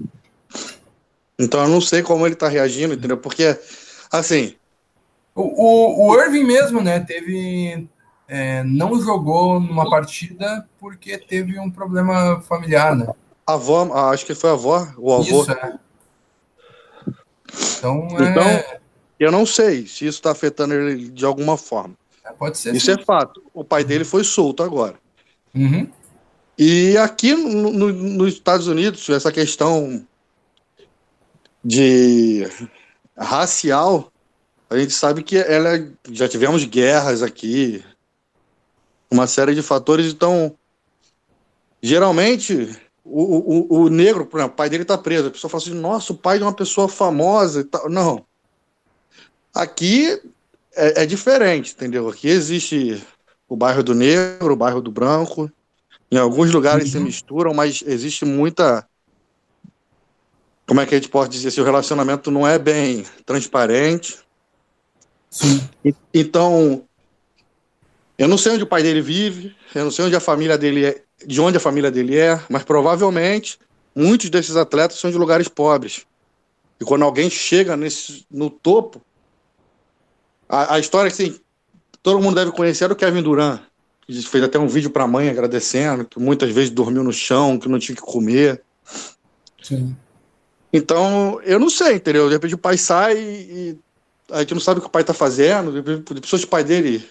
[1.38, 3.16] Então eu não sei como ele tá reagindo, entendeu?
[3.16, 3.58] Porque
[4.14, 4.54] Assim.
[5.34, 7.88] O, o, o Irving mesmo, né, teve.
[8.28, 13.08] É, não jogou numa partida porque teve um problema familiar, né?
[13.46, 15.42] A avó, acho que foi a avó, o avô.
[15.42, 15.78] Isso, é.
[17.78, 18.30] Então, é...
[18.30, 18.80] então,
[19.18, 21.94] eu não sei se isso está afetando ele de alguma forma.
[22.24, 22.74] É, pode ser.
[22.74, 23.00] Isso sim.
[23.00, 23.42] é fato.
[23.52, 24.94] O pai dele foi solto agora.
[25.54, 25.88] Uhum.
[26.58, 30.06] E aqui no, no, nos Estados Unidos, essa questão
[31.64, 32.48] de
[33.16, 34.12] racial,
[34.70, 37.84] a gente sabe que ela já tivemos guerras aqui,
[39.10, 40.12] uma série de fatores.
[40.12, 40.56] Então,
[41.82, 42.68] geralmente,
[43.04, 45.28] o, o, o negro, por exemplo, o pai dele está preso.
[45.28, 47.90] A pessoa fala assim: nossa, o pai de uma pessoa famosa e tal.
[47.90, 48.24] Não.
[49.52, 50.20] Aqui
[50.74, 52.08] é, é diferente, entendeu?
[52.08, 53.02] Aqui existe
[53.48, 55.50] o bairro do negro, o bairro do branco.
[56.10, 56.90] Em alguns lugares uhum.
[56.90, 58.86] se misturam, mas existe muita
[60.66, 64.18] como é que a gente pode dizer se o relacionamento não é bem transparente.
[65.28, 65.68] Sim.
[66.12, 66.84] Então,
[68.16, 70.86] eu não sei onde o pai dele vive, eu não sei onde a família dele
[70.86, 73.58] é, de onde a família dele é, mas provavelmente
[73.94, 76.04] muitos desses atletas são de lugares pobres.
[76.80, 79.00] E quando alguém chega nesse, no topo,
[80.48, 81.38] a, a história que assim,
[82.02, 83.60] todo mundo deve conhecer é do Kevin Durant,
[84.06, 87.58] que fez até um vídeo para a mãe agradecendo, que muitas vezes dormiu no chão,
[87.58, 88.62] que não tinha que comer.
[89.62, 89.96] Sim.
[90.72, 92.26] Então, eu não sei, entendeu?
[92.26, 93.78] De repente o pai sai e
[94.30, 95.80] a gente não sabe o que o pai está fazendo.
[95.80, 97.08] De pessoas o pai dele,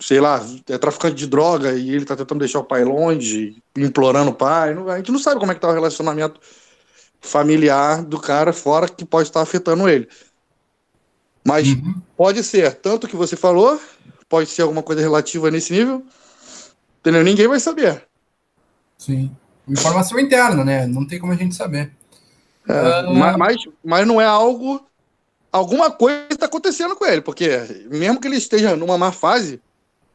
[0.00, 4.30] sei lá, é traficante de droga e ele está tentando deixar o pai longe, implorando
[4.30, 4.74] o pai.
[4.88, 6.40] A gente não sabe como é que tá o relacionamento
[7.20, 10.08] familiar do cara fora que pode estar afetando ele.
[11.44, 11.94] Mas uhum.
[12.16, 13.80] pode ser tanto que você falou,
[14.28, 16.04] pode ser alguma coisa relativa nesse nível,
[17.00, 17.24] entendeu?
[17.24, 18.06] Ninguém vai saber.
[18.96, 19.30] Sim.
[19.66, 20.86] Informação interna, né?
[20.86, 21.92] Não tem como a gente saber.
[22.68, 23.38] É, uh...
[23.38, 24.84] mas, mas não é algo.
[25.50, 27.48] Alguma coisa está acontecendo com ele, porque
[27.90, 29.62] mesmo que ele esteja numa má fase,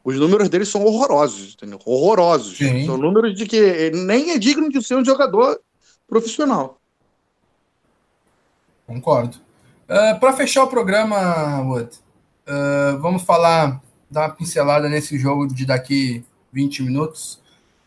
[0.04, 1.80] os números dele são horrorosos, entendeu?
[1.84, 2.58] Horrorosos.
[2.58, 2.84] Sim.
[2.84, 5.58] São números de que ele nem é digno de ser um jogador
[6.06, 6.78] profissional.
[8.86, 9.38] Concordo.
[9.84, 11.90] Uh, Para fechar o programa, Wood,
[12.46, 17.40] uh, vamos falar, dar uma pincelada nesse jogo de daqui 20 minutos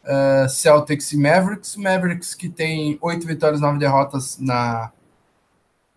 [0.03, 1.76] uh, Celtics e Mavericks.
[1.76, 4.91] Mavericks que tem oito vitórias, nove derrotas na,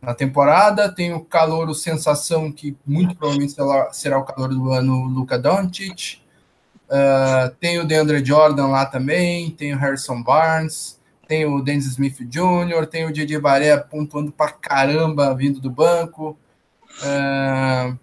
[0.01, 0.93] na temporada.
[0.93, 6.21] Tem o calor, sensação que muito provavelmente será, será o calor do ano, Luca Doncic.
[6.89, 12.19] Uh, tem o DeAndre Jordan lá também, tem o Harrison Barnes, tem o Dennis Smith
[12.19, 16.37] Jr., tem o DJ Baré pontuando pra caramba vindo do banco.
[17.03, 17.97] Uh,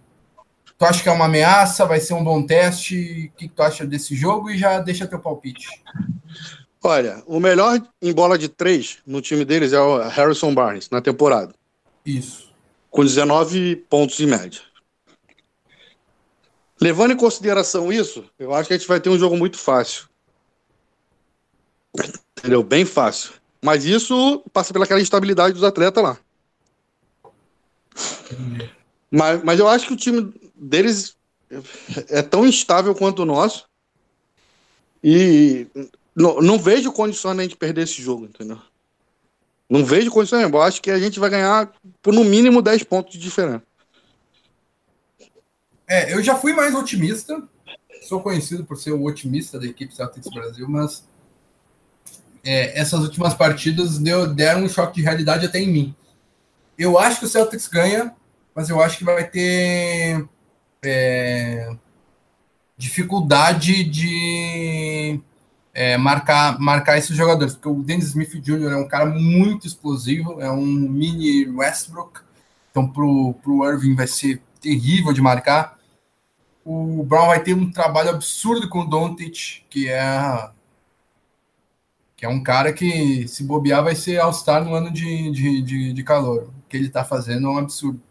[0.78, 1.86] Tu acha que é uma ameaça?
[1.86, 3.32] Vai ser um bom teste?
[3.34, 4.52] O que, tu acha desse jogo?
[4.52, 5.68] E já deixa teu palpite.
[6.84, 11.02] Olha, o melhor em bola de três no time deles é o Harrison Barnes, na
[11.02, 11.54] temporada.
[12.08, 12.50] Isso.
[12.90, 14.62] Com 19 pontos em média.
[16.80, 20.08] Levando em consideração isso, eu acho que a gente vai ter um jogo muito fácil.
[22.38, 22.64] Entendeu?
[22.64, 23.34] Bem fácil.
[23.62, 26.18] Mas isso passa pelaquela instabilidade dos atletas lá.
[29.12, 31.18] Mas, mas eu acho que o time deles
[32.10, 33.68] é tão instável quanto o nosso.
[35.04, 35.68] E
[36.16, 38.62] não, não vejo condições de a gente perder esse jogo, entendeu?
[39.70, 40.50] Não vejo condições.
[40.50, 41.72] Eu acho que a gente vai ganhar
[42.02, 43.64] por no mínimo 10 pontos de diferença.
[45.88, 47.42] É, eu já fui mais otimista.
[48.08, 51.06] Sou conhecido por ser o otimista da equipe Celtics Brasil, mas
[52.44, 55.96] é, essas últimas partidas deu, deram um choque de realidade até em mim.
[56.78, 58.16] Eu acho que o Celtics ganha,
[58.56, 60.26] mas eu acho que vai ter
[60.84, 61.76] é,
[62.78, 65.20] dificuldade de
[65.78, 68.72] é, marcar, marcar esses jogadores, porque o Dennis Smith Jr.
[68.72, 72.22] é um cara muito explosivo, é um mini Westbrook,
[72.72, 75.78] então pro, pro Irving vai ser terrível de marcar.
[76.66, 80.50] O Brown vai ter um trabalho absurdo com o Doncic, que é
[82.16, 85.94] que é um cara que, se bobear, vai ser All-Star no ano de, de, de,
[85.94, 86.46] de, calor.
[86.46, 88.02] O que ele está fazendo é um absurdo.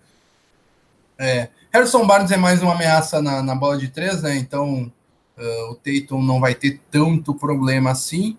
[1.19, 4.37] É, Harrison Barnes é mais uma ameaça na, na bola de três, né?
[4.37, 4.93] Então
[5.37, 8.37] uh, o Tatum não vai ter tanto problema assim.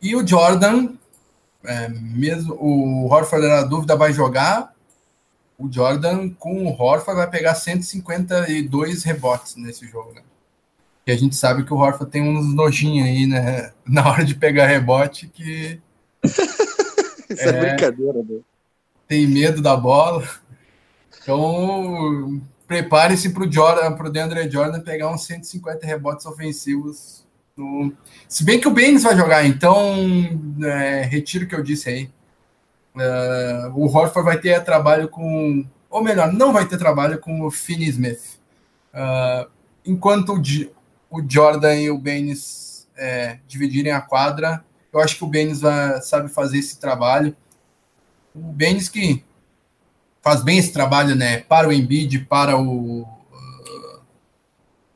[0.00, 0.94] E o Jordan,
[1.64, 4.74] é, mesmo o Horford era dúvida, vai jogar.
[5.58, 10.22] O Jordan com o Horford vai pegar 152 rebotes nesse jogo, né?
[11.06, 13.72] E a gente sabe que o Horford tem uns nojinhos aí, né?
[13.86, 15.80] Na hora de pegar rebote, que.
[17.30, 18.40] Isso é, é brincadeira, né?
[19.08, 20.28] Tem medo da bola.
[21.22, 27.26] Então, prepare-se para o Jordan, para o DeAndre Jordan pegar uns 150 rebotes ofensivos.
[27.56, 27.92] No...
[28.28, 29.94] Se bem que o Baines vai jogar, então
[30.64, 32.10] é, retiro o que eu disse aí.
[32.94, 35.64] Uh, o Horford vai ter trabalho com.
[35.90, 38.40] Ou melhor, não vai ter trabalho com o Finney Smith.
[38.94, 39.50] Uh,
[39.84, 40.42] enquanto o,
[41.10, 42.66] o Jordan e o Benes
[42.96, 44.64] é, dividirem a quadra.
[44.92, 47.36] Eu acho que o Benes vai, sabe fazer esse trabalho.
[48.34, 49.22] O Benes que
[50.26, 51.38] faz bem esse trabalho, né?
[51.38, 54.00] Para o Embiid, para o, uh,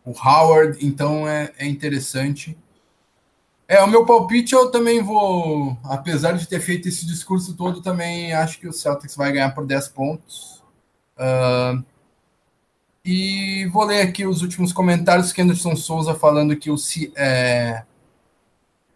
[0.04, 2.58] o Howard, então é, é interessante.
[3.68, 8.32] É, o meu palpite eu também vou, apesar de ter feito esse discurso todo, também
[8.32, 10.64] acho que o Celtics vai ganhar por 10 pontos.
[11.16, 11.80] Uh,
[13.04, 15.32] e vou ler aqui os últimos comentários.
[15.32, 16.76] Kenderson Souza falando que o,
[17.14, 17.84] é,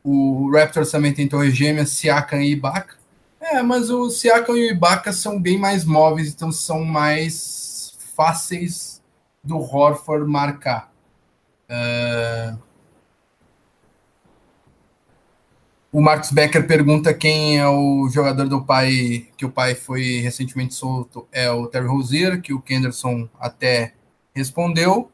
[0.02, 3.03] o Raptors também tem torre gêmea, Siakam e Ibaka.
[3.46, 9.02] É, mas o Siakam e o Ibaka são bem mais móveis, então são mais fáceis
[9.42, 10.90] do Horford marcar.
[11.68, 12.58] Uh,
[15.92, 20.72] o Marcos Becker pergunta quem é o jogador do pai, que o pai foi recentemente
[20.72, 23.92] solto, é o Terry Rozier, que o Kenderson até
[24.34, 25.10] respondeu.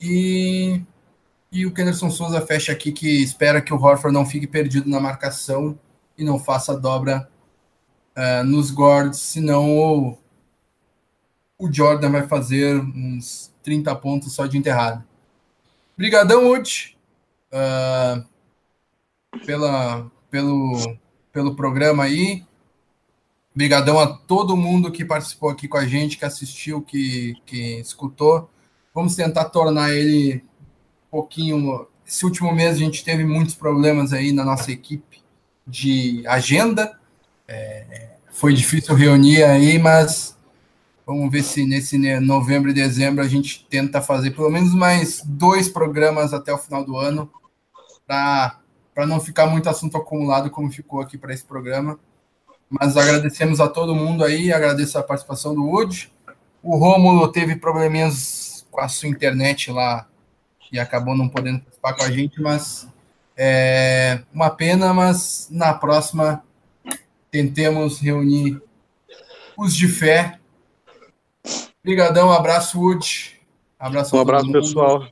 [0.00, 0.80] E,
[1.50, 5.00] e o Kenderson Souza fecha aqui que espera que o Horford não fique perdido na
[5.00, 5.76] marcação
[6.16, 7.28] e não faça dobra
[8.16, 10.18] uh, nos guards, senão o,
[11.58, 15.04] o Jordan vai fazer uns 30 pontos só de enterrado.
[15.94, 16.96] Obrigadão, Wood.
[17.52, 18.24] Uh,
[19.44, 20.96] pela, pelo,
[21.32, 22.44] pelo programa aí.
[23.54, 28.48] Obrigadão a todo mundo que participou aqui com a gente, que assistiu, que, que escutou.
[28.94, 30.36] Vamos tentar tornar ele
[31.06, 31.86] um pouquinho.
[32.06, 35.22] Esse último mês a gente teve muitos problemas aí na nossa equipe
[35.66, 36.99] de agenda.
[37.52, 40.36] É, foi difícil reunir aí, mas
[41.04, 45.68] vamos ver se nesse novembro e dezembro a gente tenta fazer pelo menos mais dois
[45.68, 47.28] programas até o final do ano
[48.06, 48.54] para
[49.04, 51.98] não ficar muito assunto acumulado como ficou aqui para esse programa.
[52.70, 56.12] Mas agradecemos a todo mundo aí, agradeço a participação do Wood.
[56.62, 60.06] O Rômulo teve probleminhas com a sua internet lá
[60.70, 62.86] e acabou não podendo participar com a gente, mas
[63.36, 66.44] é uma pena, mas na próxima
[67.30, 68.60] tentemos reunir
[69.56, 70.38] os de fé.
[71.82, 73.40] Obrigadão, abraço, Wood.
[73.78, 75.06] Abraço um abraço, pessoal.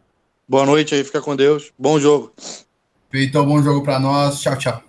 [0.47, 1.73] Boa noite aí, fica com Deus.
[1.79, 2.33] Bom jogo.
[3.11, 4.41] Feito, bom jogo para nós.
[4.41, 4.88] Tchau, tchau.